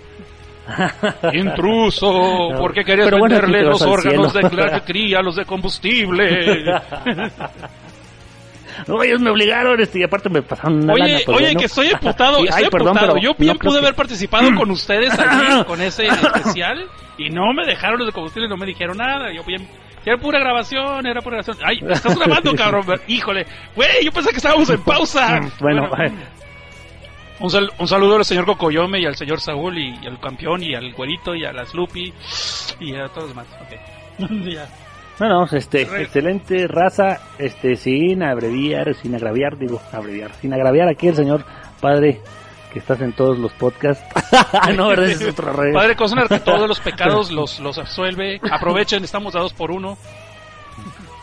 Intruso, 1.33 2.51
¿por 2.57 2.73
qué 2.73 2.83
querías 2.83 3.09
bueno, 3.11 3.23
venderle 3.25 3.63
los 3.63 3.81
órganos 3.81 4.31
cielo. 4.31 4.49
de 4.49 4.81
cría 4.85 5.19
a 5.19 5.21
los 5.21 5.35
de 5.35 5.45
combustible? 5.45 6.65
No, 8.87 9.01
ellos 9.03 9.19
me 9.21 9.29
obligaron, 9.29 9.79
este, 9.79 9.99
y 9.99 10.03
aparte 10.03 10.29
me 10.29 10.41
pasaron 10.41 10.83
una 10.83 10.93
Oye, 10.93 11.03
lana, 11.03 11.13
pues, 11.25 11.37
oye, 11.37 11.45
bueno. 11.47 11.59
que 11.59 11.65
estoy 11.65 11.87
emputado, 11.89 12.37
Sí, 12.39 12.43
estoy 12.49 12.63
ay, 12.63 12.69
perdón, 12.69 12.87
emputado. 12.89 13.13
pero 13.13 13.23
Yo 13.23 13.35
bien 13.37 13.53
no 13.53 13.59
pude 13.59 13.79
que- 13.79 13.85
haber 13.85 13.95
participado 13.95 14.55
con 14.55 14.71
ustedes 14.71 15.17
allí, 15.19 15.63
con 15.65 15.81
ese 15.81 16.05
especial, 16.07 16.85
y 17.17 17.29
no 17.29 17.53
me 17.53 17.65
dejaron 17.65 17.99
los 17.99 18.07
de 18.07 18.13
combustible, 18.13 18.47
no 18.49 18.57
me 18.57 18.65
dijeron 18.65 18.97
nada. 18.97 19.31
Yo 19.33 19.43
bien, 19.43 19.67
era 20.05 20.17
pura 20.17 20.39
grabación, 20.39 21.05
era 21.07 21.21
pura 21.21 21.37
grabación. 21.37 21.57
Ay, 21.67 21.79
estás 21.89 22.17
grabando, 22.17 22.53
cabrón. 22.55 22.85
Híjole, 23.07 23.45
güey, 23.75 24.03
yo 24.03 24.11
pensé 24.11 24.31
que 24.31 24.37
estábamos 24.37 24.69
en 24.69 24.81
pausa. 24.83 25.39
Bueno, 25.59 25.89
Un, 27.39 27.49
sal- 27.49 27.71
un 27.79 27.87
saludo 27.87 28.15
al 28.15 28.23
señor 28.25 28.45
Cocoyome 28.45 28.99
y 29.01 29.05
al 29.05 29.15
señor 29.15 29.41
Saúl 29.41 29.77
y, 29.77 29.93
y 30.01 30.07
al 30.07 30.19
campeón 30.21 30.63
y 30.63 30.73
al 30.73 30.93
güerito 30.93 31.35
y 31.35 31.43
a 31.43 31.51
la 31.51 31.65
Sloopy 31.65 32.13
y 32.79 32.95
a 32.95 33.07
todos 33.09 33.23
los 33.23 33.29
demás. 33.29 33.47
Ok. 33.61 34.29
Ya. 34.47 34.67
No, 35.19 35.29
no, 35.29 35.45
este, 35.45 35.83
excelente 35.83 36.67
raza, 36.67 37.19
este, 37.37 37.75
sin 37.77 38.21
abreviar, 38.21 38.93
sin 38.95 39.15
agraviar, 39.15 39.57
digo, 39.57 39.81
abreviar, 39.93 40.31
sin 40.41 40.53
agraviar 40.53 40.89
aquí 40.89 41.07
el 41.07 41.15
señor 41.15 41.45
padre 41.79 42.21
que 42.73 42.79
estás 42.79 42.99
en 42.99 43.13
todos 43.13 43.37
los 43.37 43.53
podcasts. 43.53 44.03
no, 44.75 44.89
¿verdad? 44.89 45.05
Ese 45.05 45.23
es 45.23 45.29
otro 45.31 45.53
rey. 45.53 45.73
Padre 45.73 45.95
Cosner 45.95 46.27
que 46.27 46.39
todos 46.39 46.67
los 46.67 46.81
pecados 46.81 47.31
los, 47.31 47.59
los 47.61 47.77
absuelve. 47.77 48.41
Aprovechen, 48.51 49.03
estamos 49.05 49.33
dados 49.33 49.53
por 49.53 49.71
uno. 49.71 49.97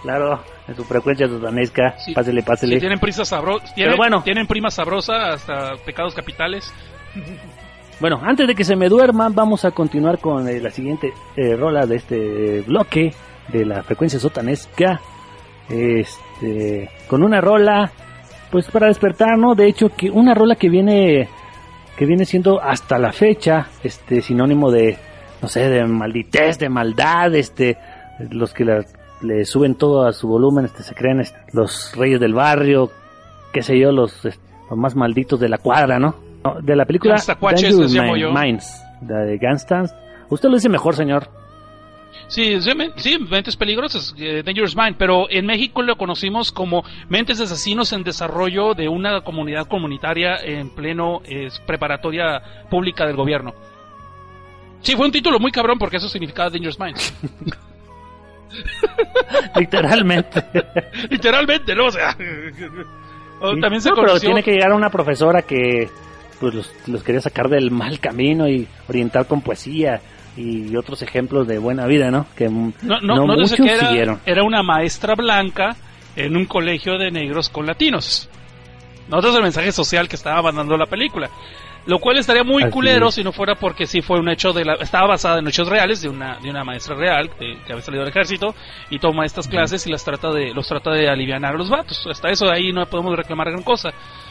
Claro, 0.03 0.43
en 0.67 0.75
su 0.75 0.85
frecuencia 0.85 1.29
sutanesca, 1.29 1.95
Sí. 1.99 2.15
pásele, 2.15 2.43
pásele. 2.43 2.75
Si 2.77 2.81
tienen 2.81 2.99
prisa 2.99 3.23
Pero 3.29 3.59
tienen, 3.75 3.97
bueno. 3.97 4.23
tienen 4.23 4.47
prima 4.47 4.71
sabrosa 4.71 5.33
hasta 5.35 5.77
pecados 5.85 6.15
capitales. 6.15 6.73
Bueno, 8.01 8.21
antes 8.25 8.49
de 8.49 8.55
que 8.55 8.65
se 8.65 8.75
me 8.75 8.89
duerman, 8.89 9.35
vamos 9.35 9.65
a 9.65 9.71
continuar 9.71 10.19
con 10.19 10.49
eh, 10.49 10.59
la 10.61 10.71
siguiente 10.71 11.13
eh, 11.37 11.55
rola 11.55 11.87
de 11.87 11.97
este 11.97 12.63
bloque 12.63 13.13
de 13.49 13.65
la 13.65 13.83
frecuencia 13.83 14.19
sotanesca. 14.19 15.01
Este, 15.69 16.91
con 17.09 17.23
una 17.23 17.41
rola, 17.41 17.91
pues 18.51 18.67
para 18.71 18.89
despertar, 18.89 19.39
¿no? 19.39 19.55
De 19.55 19.67
hecho, 19.67 19.89
que 19.97 20.11
una 20.11 20.35
rola 20.35 20.57
que 20.57 20.69
viene, 20.69 21.29
que 21.97 22.05
viene 22.07 22.25
siendo 22.25 22.61
hasta 22.61 22.99
la 22.99 23.13
fecha, 23.13 23.69
este, 23.83 24.21
sinónimo 24.21 24.71
de, 24.71 24.99
no 25.41 25.49
sé, 25.49 25.69
de 25.69 25.85
malditez, 25.87 26.59
de 26.59 26.69
maldad, 26.69 27.35
este, 27.35 27.79
los 28.31 28.53
que 28.53 28.65
la- 28.65 28.85
le 29.23 29.45
suben 29.45 29.77
todo 29.77 30.05
a 30.07 30.13
su 30.13 30.27
volumen, 30.29 30.65
este, 30.65 30.83
se 30.83 30.95
creen 30.95 31.21
este, 31.21 31.39
los 31.53 31.95
reyes 31.97 32.19
del 32.21 32.35
barrio, 32.35 32.91
qué 33.53 33.63
sé 33.63 33.79
yo, 33.79 33.93
los, 33.93 34.25
este, 34.25 34.43
los 34.69 34.79
más 34.79 34.95
malditos 34.97 35.39
de 35.41 35.49
la 35.49 35.59
cuadra, 35.59 35.99
¿no? 35.99 36.17
No, 36.45 36.61
de 36.61 36.75
la 36.77 36.85
película. 36.85 37.15
Minds, 38.33 38.83
la 39.09 39.19
de 39.21 39.39
Gangstans, 39.39 39.95
Usted 40.29 40.49
lo 40.49 40.55
dice 40.55 40.71
mejor, 40.71 40.97
señor. 40.97 41.29
Sí, 42.33 42.63
sí, 42.63 42.75
men- 42.75 42.93
sí, 42.97 43.19
Mentes 43.19 43.57
Peligrosas, 43.57 44.15
eh, 44.19 44.43
Dangerous 44.43 44.75
Mind, 44.75 44.97
pero 44.97 45.29
en 45.29 45.45
México 45.45 45.83
lo 45.83 45.97
conocimos 45.97 46.51
como 46.51 46.83
Mentes 47.11 47.37
de 47.37 47.45
Asesinos 47.45 47.93
en 47.93 48.05
Desarrollo 48.05 48.73
de 48.73 48.89
una 48.89 49.21
comunidad 49.21 49.67
comunitaria 49.67 50.37
en 50.43 50.71
pleno 50.71 51.21
eh, 51.27 51.51
preparatoria 51.67 52.41
pública 52.71 53.05
del 53.07 53.17
gobierno. 53.17 53.53
Sí, 54.81 54.97
fue 54.97 55.05
un 55.05 55.13
título 55.13 55.39
muy 55.39 55.53
cabrón 55.53 55.79
porque 55.79 55.99
eso 55.99 56.09
significaba 56.09 56.49
Dangerous 56.49 56.81
Minds. 56.81 57.15
Literalmente. 59.57 60.45
Literalmente, 61.11 61.75
¿no? 61.75 61.87
O 61.87 61.91
sea... 61.91 62.17
o 63.41 63.57
también 63.59 63.81
se 63.83 63.89
No, 63.91 63.97
pero 63.97 64.09
conoció... 64.09 64.29
tiene 64.29 64.43
que 64.43 64.53
llegar 64.53 64.73
una 64.73 64.91
profesora 64.91 65.43
que 65.43 65.89
pues 66.41 66.55
los, 66.55 66.73
los 66.89 67.03
quería 67.03 67.21
sacar 67.21 67.49
del 67.49 67.71
mal 67.71 68.01
camino 68.01 68.49
y 68.49 68.67
orientar 68.89 69.27
con 69.27 69.43
poesía 69.43 70.01
y 70.37 70.75
otros 70.77 71.03
ejemplos 71.03 71.47
de 71.47 71.59
buena 71.59 71.87
vida, 71.87 72.11
¿no? 72.11 72.27
Que 72.37 72.49
mm, 72.49 72.73
No, 72.83 73.01
no, 73.01 73.15
no 73.17 73.27
muchos 73.27 73.53
que 73.55 73.65
era, 73.71 73.89
siguieron. 73.89 74.21
era 74.27 74.43
una 74.43 74.63
maestra 74.63 75.15
blanca 75.15 75.77
en 76.17 76.37
un 76.37 76.47
colegio 76.47 76.99
de 76.99 77.11
negros 77.11 77.49
con 77.49 77.67
latinos. 77.67 78.29
Nosotros 79.09 79.37
el 79.37 79.43
mensaje 79.43 79.73
social 79.73 80.09
que 80.09 80.17
estaba 80.17 80.41
mandando 80.43 80.77
la 80.77 80.87
película. 80.87 81.29
Lo 81.85 81.99
cual 81.99 82.17
estaría 82.17 82.45
muy 82.45 82.63
Así 82.63 82.71
culero 82.73 83.09
es. 83.09 83.17
si 83.17 83.25
no 83.25 83.33
fuera 83.33 83.57
porque 83.57 83.87
sí 83.89 84.03
fue 84.03 84.21
un 84.21 84.29
hecho 84.29 84.53
de 84.53 84.65
la... 84.65 84.75
Estaba 84.75 85.09
basada 85.09 85.41
en 85.41 85.49
hechos 85.49 85.69
reales 85.69 86.01
de 86.01 86.09
una, 86.09 86.39
de 86.39 86.49
una 86.49 86.63
maestra 86.63 86.95
real 86.95 87.29
de- 87.41 87.59
que 87.67 87.73
había 87.73 87.83
salido 87.85 88.05
del 88.05 88.11
ejército 88.13 88.55
y 88.89 89.01
toma 89.01 89.27
estas 89.27 89.49
clases 89.49 89.85
y 89.89 89.91
las 89.91 90.05
trata 90.05 90.31
de, 90.31 90.55
los 90.55 90.69
trata 90.69 90.93
de 90.93 91.09
aliviar 91.09 91.45
a 91.45 91.53
los 91.53 91.69
vatos. 91.69 92.07
Hasta 92.09 92.29
eso 92.31 92.47
de 92.47 92.53
ahí 92.53 92.73
no 92.73 92.87
podemos 92.87 93.17
reclamar 93.17 93.51
gran 93.51 93.65
cosa. 93.65 93.91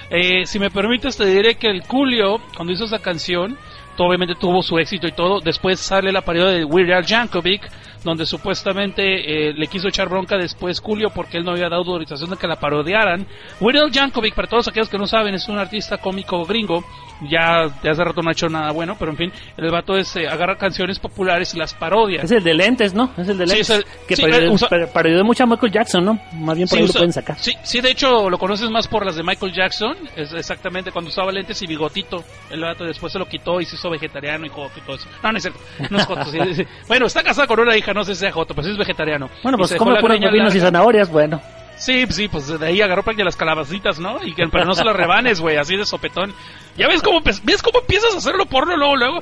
Eh, 0.10 0.45
si 0.45 0.60
me 0.60 0.72
permites 0.72 1.18
te 1.18 1.26
diré 1.26 1.56
que 1.56 1.68
el 1.68 1.82
Julio, 1.84 2.38
cuando 2.56 2.72
hizo 2.72 2.86
esa 2.86 2.99
canción, 2.99 3.58
obviamente 3.98 4.36
tuvo 4.36 4.62
su 4.62 4.78
éxito 4.80 5.08
y 5.08 5.12
todo. 5.12 5.39
Después 5.39 5.80
sale 5.80 6.12
la 6.12 6.22
parodia 6.22 6.52
de 6.52 6.66
Weird 6.66 6.92
Al 6.92 7.06
Yankovic, 7.06 7.70
donde 8.04 8.26
supuestamente 8.26 9.49
eh, 9.49 9.54
le 9.54 9.68
quiso 9.68 9.88
echar 9.88 10.10
bronca 10.10 10.38
después 10.38 10.80
Julio 10.80 11.10
porque 11.14 11.38
él 11.38 11.43
no 11.43 11.52
había 11.52 11.70
dado 11.70 11.84
autorización 11.84 12.30
de 12.32 12.38
que 12.38 12.47
la 12.47 12.56
parodiaran. 12.60 13.26
Weird 13.60 13.78
Al 13.84 13.91
Yankovic, 13.91 14.34
para 14.36 14.47
todos 14.47 14.68
aquellos 14.68 14.89
que 14.89 14.97
no 14.97 15.08
saben, 15.08 15.34
es 15.36 15.47
un 15.47 15.58
artista 15.58 15.97
cómico 15.97 16.43
gringo. 16.45 16.84
Ya 17.30 17.68
de 17.84 17.89
hace 17.91 18.04
rato 18.04 18.24
no 18.24 18.30
ha 18.30 18.32
hecho 18.32 18.49
nada 18.49 18.72
bueno, 18.72 18.95
pero 18.97 19.12
en 19.12 19.18
fin, 19.18 19.32
el 19.56 19.70
vato 19.70 19.95
es, 19.95 20.16
eh, 20.16 20.28
agarra 20.28 20.58
canciones 20.58 20.97
populares 20.97 21.54
y 21.54 21.58
las 21.60 21.72
parodia. 21.76 22.22
Es 22.24 22.32
el 22.32 22.43
de 22.43 22.56
lentes, 22.56 22.95
¿no? 22.95 23.12
Es 23.16 23.28
el 23.30 23.38
de 23.38 23.45
lentes. 23.45 23.70
el- 23.70 23.86
que 24.08 24.16
sí, 24.16 24.24
parodió, 24.24 24.47
eh, 24.47 24.49
usa- 24.52 24.70
parodió 24.91 25.24
mucho 25.24 25.43
a 25.43 25.45
Michael 25.45 25.72
Jackson, 25.72 26.04
¿no? 26.04 26.20
Más 26.34 26.56
bien 26.58 26.68
por 26.68 26.78
Sí, 26.80 26.82
ahí 26.84 26.88
lo 26.88 26.93
pueden 26.93 27.14
sacar. 27.14 27.38
Sí, 27.38 27.54
sí, 27.64 27.80
de 27.80 27.91
hecho 27.91 28.28
lo 28.28 28.39
conoces 28.39 28.72
más 28.72 28.88
por 28.88 29.06
las 29.06 29.16
de 29.16 29.22
Michael 29.24 29.54
Jackson, 29.54 29.95
es 30.16 30.34
exactamente 30.34 30.91
cuando 30.91 31.10
usaba 31.10 31.32
lentes 31.32 31.62
y 31.62 31.68
bigotito. 31.68 32.24
El 32.49 32.62
vato 32.62 32.86
después 32.86 33.14
se 33.14 33.20
lo 33.20 33.28
quitó 33.28 33.62
y 33.62 33.66
se 33.66 33.76
hizo 33.76 33.91
vegetariano 33.91 34.47
y 34.47 34.49
todo 34.49 34.68
eso. 34.95 35.08
No, 35.22 35.32
no 35.32 35.38
es 35.38 35.43
cierto, 35.43 35.60
no 35.91 35.97
es 35.99 36.06
joto. 36.08 36.26
sí, 36.26 36.39
sí. 36.56 36.64
Bueno, 36.88 37.06
está 37.06 37.22
casado 37.22 37.47
con 37.47 37.60
una 37.60 37.78
hija, 37.78 37.91
no 37.94 38.04
sé 38.04 38.16
si 38.16 38.22
sea 38.22 38.32
joto, 38.32 38.54
es 38.60 38.78
vegetariano. 38.78 39.30
Bueno, 39.44 39.58
pues 39.58 39.72
la 39.72 39.78
puros 39.78 40.00
pepinos 40.00 40.56
y 40.56 40.60
zanahorias, 40.60 41.10
bueno. 41.10 41.42
Sí, 41.82 42.06
sí, 42.10 42.28
pues 42.28 42.48
de 42.60 42.64
ahí 42.64 42.80
agarró 42.80 43.02
prácticamente 43.02 43.24
las 43.24 43.36
calabacitas, 43.36 44.00
¿no? 44.00 44.24
Y 44.24 44.36
que, 44.36 44.48
pero 44.52 44.66
no 44.66 44.76
se 44.76 44.86
las 44.86 44.96
rebanes, 44.96 45.42
güey, 45.42 45.58
así 45.58 45.76
de 45.76 45.84
sopetón. 45.84 46.32
¿Ya 46.78 46.88
ves 46.88 47.02
cómo, 47.02 47.22
ves 47.22 47.62
cómo 47.64 47.80
empiezas 47.80 48.14
a 48.14 48.18
hacerlo 48.20 48.46
porno 48.46 48.78
luego, 48.78 48.96
luego? 48.96 49.20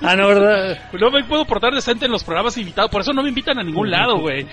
Ah, 0.00 0.16
no, 0.16 0.28
¿verdad? 0.28 0.78
No 0.98 1.10
me 1.10 1.22
puedo 1.24 1.44
portar 1.44 1.74
decente 1.74 2.06
en 2.06 2.10
los 2.12 2.24
programas 2.24 2.56
invitados, 2.56 2.90
por 2.90 3.02
eso 3.02 3.12
no 3.12 3.22
me 3.22 3.28
invitan 3.28 3.58
a 3.58 3.62
ningún 3.62 3.90
lado, 3.90 4.18
güey. 4.18 4.46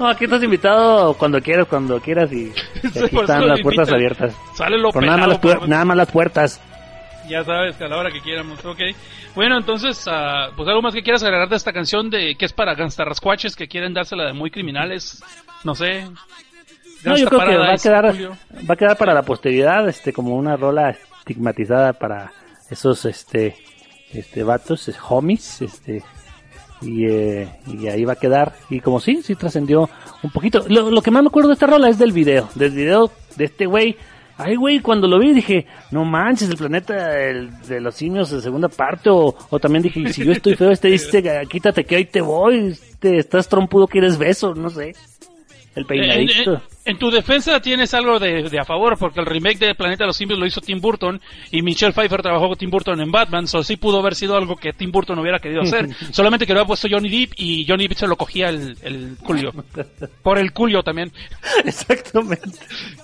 No, 0.00 0.08
aquí 0.08 0.24
estás 0.24 0.42
invitado 0.42 1.12
cuando 1.14 1.42
quieras, 1.42 1.66
cuando 1.68 2.00
quieras 2.00 2.32
y, 2.32 2.50
aquí 2.82 3.16
están 3.16 3.46
las 3.48 3.60
puertas 3.60 3.92
abiertas. 3.92 4.34
Sale 4.54 4.78
lo 4.78 4.92
Por 4.92 5.04
nada 5.04 5.18
más, 5.18 5.38
pelado, 5.38 5.48
las 5.48 5.58
por- 5.60 5.68
nada 5.68 5.84
más 5.84 5.96
las 5.98 6.10
puertas. 6.10 6.60
Ya 7.28 7.44
sabes 7.44 7.76
que 7.76 7.84
a 7.84 7.88
la 7.88 7.98
hora 7.98 8.10
que 8.10 8.22
quieramos, 8.22 8.64
ok. 8.64 8.80
Bueno, 9.36 9.58
entonces, 9.58 10.02
ah, 10.08 10.48
pues 10.56 10.68
algo 10.68 10.82
más 10.82 10.94
que 10.94 11.02
quieras 11.02 11.22
agregar 11.22 11.48
de 11.48 11.56
esta 11.56 11.72
canción 11.72 12.10
de 12.10 12.34
que 12.36 12.46
es 12.46 12.52
para 12.52 12.74
gangstarrascuaches 12.74 13.54
que 13.54 13.68
quieren 13.68 13.94
dársela 13.94 14.24
de 14.24 14.32
muy 14.32 14.50
criminales, 14.50 15.22
no 15.62 15.74
sé. 15.74 16.08
No, 17.04 17.16
yo 17.16 17.26
creo 17.28 17.40
que 17.46 17.56
va 17.56 17.72
a 17.74 17.76
quedar, 17.76 18.10
Julio. 18.10 18.36
va 18.68 18.74
a 18.74 18.76
quedar 18.76 18.96
para 18.96 19.12
la 19.14 19.22
posteridad, 19.22 19.88
este, 19.88 20.12
como 20.12 20.34
una 20.34 20.56
rola 20.56 20.90
estigmatizada 21.20 21.92
para 21.92 22.32
esos, 22.70 23.04
este, 23.04 23.56
este, 24.12 24.42
vatos, 24.42 24.88
es- 24.88 24.98
homies, 25.08 25.60
este, 25.62 26.02
y, 26.80 27.06
eh, 27.06 27.48
y 27.66 27.86
ahí 27.88 28.04
va 28.06 28.14
a 28.14 28.16
quedar. 28.16 28.54
Y 28.70 28.80
como 28.80 29.00
sí, 29.00 29.22
sí 29.22 29.34
trascendió 29.36 29.88
un 30.22 30.30
poquito. 30.30 30.64
Lo, 30.68 30.90
lo 30.90 31.02
que 31.02 31.10
más 31.10 31.22
me 31.22 31.28
acuerdo 31.28 31.48
de 31.50 31.54
esta 31.54 31.66
rola 31.66 31.88
es 31.90 31.98
del 31.98 32.12
video, 32.12 32.48
del 32.54 32.72
video 32.72 33.12
de 33.36 33.44
este 33.44 33.66
güey. 33.66 33.96
Ay, 34.38 34.56
güey, 34.56 34.80
cuando 34.80 35.08
lo 35.08 35.18
vi 35.18 35.32
dije, 35.32 35.66
no 35.90 36.04
manches, 36.04 36.50
el 36.50 36.56
planeta 36.58 36.94
del- 37.08 37.50
de 37.62 37.80
los 37.80 37.94
simios 37.94 38.30
de 38.30 38.40
segunda 38.42 38.68
parte. 38.68 39.08
O, 39.08 39.34
o 39.50 39.58
también 39.58 39.82
dije, 39.82 40.12
si 40.12 40.24
yo 40.24 40.32
estoy 40.32 40.54
feo, 40.56 40.70
este 40.70 40.88
dice, 40.88 41.22
quítate 41.48 41.84
que 41.84 41.96
hoy 41.96 42.04
te 42.04 42.20
voy. 42.20 42.68
Este, 42.72 43.18
estás 43.18 43.48
trompudo, 43.48 43.86
quieres 43.86 44.18
beso, 44.18 44.54
no 44.54 44.68
sé. 44.68 44.94
El 45.74 45.82
En, 45.82 45.86
peinadito. 45.86 46.54
en- 46.54 46.75
en 46.86 46.98
tu 46.98 47.10
defensa 47.10 47.60
tienes 47.60 47.92
algo 47.94 48.18
de, 48.18 48.44
de 48.44 48.58
a 48.60 48.64
favor, 48.64 48.96
porque 48.96 49.20
el 49.20 49.26
remake 49.26 49.58
de 49.58 49.74
Planeta 49.74 50.04
de 50.04 50.08
los 50.08 50.16
Simios 50.16 50.38
lo 50.38 50.46
hizo 50.46 50.60
Tim 50.60 50.80
Burton 50.80 51.20
y 51.50 51.60
Michelle 51.60 51.92
Pfeiffer 51.92 52.22
trabajó 52.22 52.48
con 52.48 52.56
Tim 52.56 52.70
Burton 52.70 53.00
en 53.00 53.10
Batman, 53.10 53.48
so 53.48 53.62
sí 53.64 53.76
pudo 53.76 53.98
haber 53.98 54.14
sido 54.14 54.36
algo 54.36 54.56
que 54.56 54.72
Tim 54.72 54.92
Burton 54.92 55.18
hubiera 55.18 55.40
querido 55.40 55.62
hacer. 55.62 55.88
Solamente 56.12 56.46
que 56.46 56.54
lo 56.54 56.60
había 56.60 56.68
puesto 56.68 56.88
Johnny 56.88 57.08
Depp 57.08 57.32
y 57.36 57.66
Johnny 57.66 57.88
Depp 57.88 57.98
se 57.98 58.06
lo 58.06 58.16
cogía 58.16 58.48
el, 58.48 58.78
el 58.82 59.16
culio. 59.22 59.52
Por 60.22 60.38
el 60.38 60.52
culio 60.52 60.82
también. 60.82 61.12
Exactamente. 61.64 62.58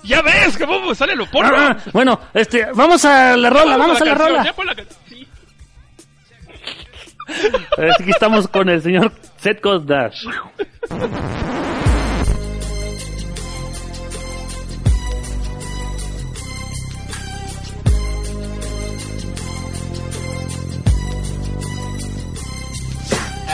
¡Ya 0.04 0.22
ves! 0.22 0.56
que 0.56 0.64
vamos 0.64 0.96
sale 0.96 1.16
lo 1.16 1.26
porno! 1.26 1.52
Ah, 1.56 1.76
bueno, 1.92 2.20
este, 2.34 2.66
vamos 2.74 3.04
a 3.04 3.36
la 3.36 3.50
rola, 3.50 3.76
vamos 3.76 4.00
a 4.00 4.04
la 4.04 4.10
canción, 4.14 4.28
rola. 4.28 4.44
ya 4.44 4.64
la 4.64 4.74
sí. 5.08 5.26
Aquí 8.00 8.10
estamos 8.10 8.46
con 8.46 8.68
el 8.68 8.80
señor 8.80 9.12
Seth 9.38 9.60
Dash. 9.84 10.24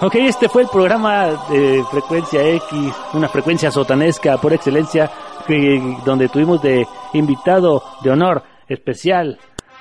Ok, 0.00 0.16
este 0.16 0.48
fue 0.48 0.62
el 0.62 0.68
programa 0.68 1.28
de 1.48 1.82
Frecuencia 1.90 2.42
X, 2.42 2.92
una 3.14 3.28
frecuencia 3.28 3.70
sotanesca 3.70 4.36
por 4.38 4.52
excelencia, 4.52 5.10
que- 5.46 5.96
donde 6.04 6.28
tuvimos 6.28 6.60
de 6.62 6.86
invitado 7.14 7.82
de 8.02 8.10
honor 8.10 8.42
especial 8.68 9.38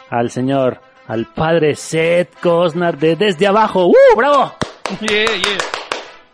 al 0.10 0.30
señor, 0.30 0.80
al 1.08 1.26
padre 1.26 1.76
Seth 1.76 2.40
Cosnar 2.40 2.98
de 2.98 3.16
Desde 3.18 3.48
Abajo. 3.48 3.88
¡Uh, 3.88 3.96
bravo! 4.16 4.54
Yeah, 5.02 5.26
yeah. 5.26 5.58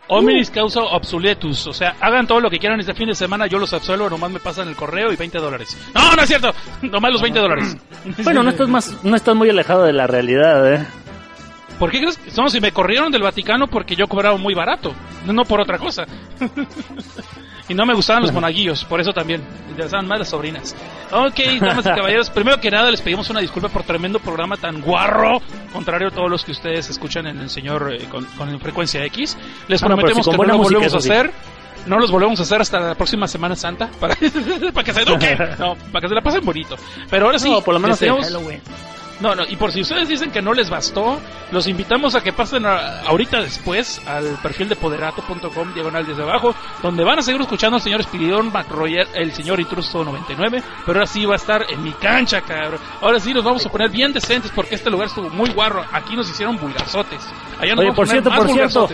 Hominis 0.08 0.50
causa 0.50 0.80
obsoletus. 0.82 1.68
O 1.68 1.72
sea, 1.72 1.94
hagan 2.00 2.26
todo 2.26 2.40
lo 2.40 2.50
que 2.50 2.58
quieran 2.58 2.80
este 2.80 2.94
fin 2.94 3.06
de 3.08 3.14
semana, 3.14 3.46
yo 3.46 3.58
los 3.58 3.72
absuelvo, 3.72 4.10
nomás 4.10 4.30
me 4.30 4.40
pasan 4.40 4.66
el 4.68 4.74
correo 4.74 5.12
y 5.12 5.16
20 5.16 5.38
dólares. 5.38 5.76
No, 5.94 6.14
no 6.16 6.22
es 6.22 6.28
cierto. 6.28 6.52
Nomás 6.82 7.12
los 7.12 7.22
20 7.22 7.38
dólares. 7.38 7.76
Bueno, 8.24 8.42
no 8.42 8.50
estás, 8.50 8.68
más, 8.68 9.04
no 9.04 9.14
estás 9.16 9.36
muy 9.36 9.48
alejado 9.50 9.84
de 9.84 9.92
la 9.92 10.08
realidad, 10.08 10.72
¿eh? 10.74 10.86
¿Por 11.80 11.90
qué 11.90 11.98
crees 11.98 12.16
que 12.18 12.30
no, 12.40 12.48
si 12.48 12.60
me 12.60 12.70
corrieron 12.70 13.10
del 13.10 13.22
Vaticano 13.22 13.66
porque 13.66 13.96
yo 13.96 14.06
cobraba 14.06 14.36
muy 14.36 14.54
barato? 14.54 14.94
No, 15.26 15.44
por 15.44 15.60
otra 15.60 15.78
cosa. 15.78 16.04
y 17.68 17.74
no 17.74 17.86
me 17.86 17.94
gustaban 17.94 18.22
los 18.22 18.32
monaguillos, 18.32 18.84
por 18.84 19.00
eso 19.00 19.12
también. 19.12 19.42
Me 19.64 19.70
interesaban 19.70 20.06
más 20.06 20.18
las 20.18 20.28
sobrinas. 20.28 20.76
Ok, 21.10 21.38
damas 21.60 21.86
y 21.86 21.88
caballeros, 21.88 22.30
primero 22.30 22.60
que 22.60 22.70
nada 22.70 22.90
les 22.90 23.00
pedimos 23.00 23.30
una 23.30 23.40
disculpa 23.40 23.68
por 23.68 23.82
tremendo 23.84 24.18
programa 24.18 24.56
tan 24.56 24.80
guarro, 24.82 25.40
contrario 25.72 26.08
a 26.08 26.10
todos 26.10 26.30
los 26.30 26.44
que 26.44 26.52
ustedes 26.52 26.90
escuchan 26.90 27.26
en 27.26 27.38
el 27.40 27.48
señor 27.50 27.92
eh, 27.94 28.04
con, 28.10 28.24
con 28.36 28.60
frecuencia 28.60 29.04
X. 29.06 29.36
Les 29.68 29.82
Ah, 29.82 29.86
prometemos 29.86 30.26
con 30.26 30.36
que 30.36 30.46
no 30.46 30.52
lo 30.52 30.58
volvemos 30.58 30.94
a 30.94 30.98
hacer. 30.98 31.32
No 31.86 31.98
los 31.98 32.10
volvemos 32.10 32.38
a 32.40 32.42
hacer 32.42 32.60
hasta 32.60 32.78
la 32.78 32.94
próxima 32.94 33.26
Semana 33.26 33.56
Santa 33.56 33.88
para, 33.98 34.14
para 34.74 34.84
que 34.84 34.92
se 34.92 35.00
eduquen, 35.00 35.38
no, 35.58 35.76
para 35.90 36.02
que 36.02 36.08
se 36.08 36.14
la 36.14 36.20
pasen 36.20 36.44
bonito. 36.44 36.76
Pero 37.08 37.26
ahora 37.26 37.38
sí, 37.38 37.50
No, 37.50 37.62
por 37.62 37.72
lo 37.72 37.80
menos 37.80 37.98
tenemos- 37.98 38.26
Halloween. 38.26 38.60
No, 39.20 39.34
no, 39.34 39.44
y 39.48 39.56
por 39.56 39.70
si 39.72 39.80
ustedes 39.82 40.08
dicen 40.08 40.30
que 40.30 40.40
no 40.42 40.52
les 40.54 40.70
bastó, 40.70 41.20
los 41.50 41.66
invitamos 41.66 42.14
a 42.14 42.22
que 42.22 42.32
pasen 42.32 42.64
a- 42.66 43.00
ahorita 43.02 43.40
después 43.42 44.00
al 44.06 44.24
perfil 44.42 44.68
de 44.68 44.76
poderato.com, 44.76 45.74
diagonal 45.74 46.06
desde 46.06 46.22
abajo, 46.22 46.54
donde 46.82 47.04
van 47.04 47.18
a 47.18 47.22
seguir 47.22 47.40
escuchando 47.40 47.76
al 47.76 47.82
señor 47.82 48.02
Spiridón 48.02 48.50
McRoyer, 48.52 49.06
el 49.14 49.32
señor 49.32 49.60
Intruso 49.60 50.02
99, 50.04 50.62
pero 50.86 50.98
ahora 51.00 51.06
sí 51.06 51.26
va 51.26 51.34
a 51.34 51.36
estar 51.36 51.66
en 51.70 51.82
mi 51.82 51.92
cancha, 51.92 52.40
cabrón. 52.40 52.80
Ahora 53.00 53.20
sí 53.20 53.34
nos 53.34 53.44
vamos 53.44 53.64
a 53.66 53.70
poner 53.70 53.90
bien 53.90 54.12
decentes 54.12 54.50
porque 54.54 54.74
este 54.74 54.90
lugar 54.90 55.08
estuvo 55.08 55.28
muy 55.30 55.50
guarro. 55.50 55.84
Aquí 55.92 56.16
nos 56.16 56.28
hicieron 56.30 56.56
vulgarzotes. 56.58 57.20
Allá 57.58 57.74
nos 57.74 57.80
Oye, 57.80 57.90
vamos 57.90 57.96
por 57.96 58.04
a 58.06 58.08
poner 58.08 58.22
cierto, 58.22 58.30
más 58.30 58.38
por 58.38 58.48
cierto, 58.52 58.88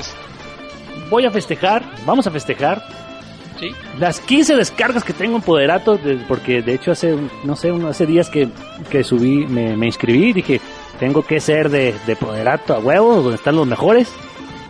voy 1.08 1.24
a 1.26 1.30
festejar, 1.30 1.82
vamos 2.04 2.26
a 2.26 2.30
festejar 2.30 3.05
¿Sí? 3.58 3.70
las 3.98 4.20
15 4.20 4.54
descargas 4.56 5.02
que 5.04 5.12
tengo 5.12 5.36
en 5.36 5.42
Poderato, 5.42 5.96
de- 5.96 6.16
porque 6.28 6.60
de 6.62 6.74
hecho 6.74 6.92
hace, 6.92 7.16
no 7.44 7.56
sé, 7.56 7.72
hace 7.88 8.04
días 8.06 8.28
que, 8.28 8.48
que 8.90 9.02
subí, 9.02 9.46
me, 9.46 9.76
me 9.76 9.86
inscribí, 9.86 10.32
dije, 10.32 10.60
tengo 11.00 11.24
que 11.24 11.40
ser 11.40 11.70
de, 11.70 11.94
de 12.06 12.16
Poderato 12.16 12.74
a 12.74 12.78
huevos, 12.78 13.22
donde 13.22 13.36
están 13.36 13.56
los 13.56 13.66
mejores. 13.66 14.08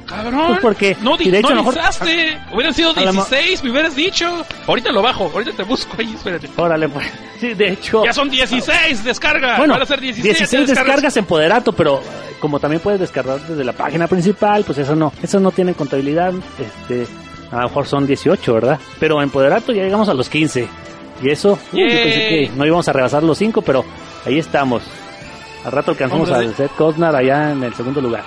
Cabrón. 0.06 0.46
Pues 0.46 0.60
porque- 0.60 0.96
no, 1.02 1.16
di- 1.16 1.24
y 1.26 1.30
de 1.32 1.38
hecho 1.40 1.50
no 1.50 1.64
mejor-. 1.64 1.74
Hubieran 2.54 2.72
sido 2.72 2.90
a 2.94 3.00
lo 3.00 3.12
mo- 3.12 3.24
16, 3.24 3.64
me 3.64 3.70
hubieras 3.72 3.96
dicho. 3.96 4.44
Ahorita 4.68 4.92
lo 4.92 5.02
bajo, 5.02 5.24
ahorita 5.34 5.50
te 5.52 5.64
busco 5.64 5.96
ahí, 5.98 6.14
espérate. 6.14 6.48
Órale, 6.56 6.88
pues. 6.88 7.06
Sí, 7.40 7.52
de 7.52 7.72
hecho. 7.72 8.02
Ya 8.04 8.14
son 8.14 8.30
16 8.30 9.04
descargas. 9.04 9.58
Bueno, 9.58 9.74
Van 9.74 9.82
a 9.82 9.86
ser 9.86 10.00
16, 10.00 10.38
16 10.38 10.68
descargas 10.68 11.14
en 11.18 11.26
Poderato, 11.26 11.72
pero 11.72 11.98
eh, 11.98 12.36
como 12.40 12.58
también 12.60 12.80
puedes 12.80 12.98
descargar 13.00 13.40
desde 13.40 13.62
la 13.62 13.74
página 13.74 14.06
principal, 14.06 14.64
pues 14.64 14.78
eso 14.78 14.94
no, 14.96 15.12
eso 15.22 15.38
no 15.38 15.50
tiene 15.50 15.74
contabilidad, 15.74 16.32
este, 16.58 17.06
a 17.50 17.56
lo 17.56 17.62
mejor 17.68 17.86
son 17.86 18.06
18, 18.06 18.54
¿verdad? 18.54 18.80
Pero 18.98 19.22
en 19.22 19.30
Poderato 19.30 19.72
ya 19.72 19.82
llegamos 19.84 20.08
a 20.08 20.14
los 20.14 20.28
15. 20.28 20.68
Y 21.22 21.30
eso, 21.30 21.52
uh, 21.52 21.76
yo 21.76 21.86
pensé 21.86 22.28
que 22.28 22.50
no 22.56 22.66
íbamos 22.66 22.86
a 22.88 22.92
rebasar 22.92 23.22
los 23.22 23.38
5, 23.38 23.62
pero 23.62 23.84
ahí 24.26 24.38
estamos. 24.38 24.82
Al 25.64 25.72
rato 25.72 25.90
alcanzamos 25.92 26.30
al 26.30 26.54
Seth 26.54 26.72
Cosnar 26.76 27.16
allá 27.16 27.52
en 27.52 27.64
el 27.64 27.74
segundo 27.74 28.00
lugar. 28.00 28.22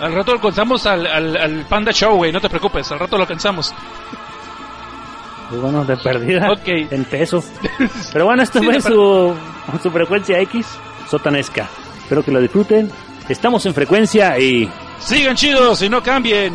Al 0.00 0.14
rato 0.14 0.32
alcanzamos 0.32 0.86
al, 0.86 1.06
al, 1.06 1.36
al 1.36 1.66
Panda 1.68 1.92
Show, 1.92 2.16
güey, 2.16 2.32
no 2.32 2.40
te 2.40 2.48
preocupes, 2.48 2.90
al 2.92 2.98
rato 2.98 3.16
lo 3.16 3.22
alcanzamos. 3.24 3.74
Pues 5.48 5.60
bueno, 5.60 5.84
de 5.84 5.96
perdida 5.98 6.50
Ok. 6.50 6.66
en 6.90 7.04
peso. 7.04 7.42
Pero 8.12 8.24
bueno, 8.24 8.42
esta 8.42 8.58
Sí, 8.58 8.64
fue 8.64 8.80
su, 8.80 9.34
su 9.82 9.90
frecuencia 9.90 10.38
X 10.40 10.66
sotanesca. 11.10 11.68
Espero 12.02 12.22
que 12.22 12.30
lo 12.30 12.40
disfruten. 12.40 12.90
Estamos 13.28 13.64
en 13.66 13.74
frecuencia 13.74 14.38
y 14.38 14.70
Sigan 14.98 15.36
chidos 15.36 15.82
y 15.82 15.88
no 15.88 16.02
cambien. 16.02 16.54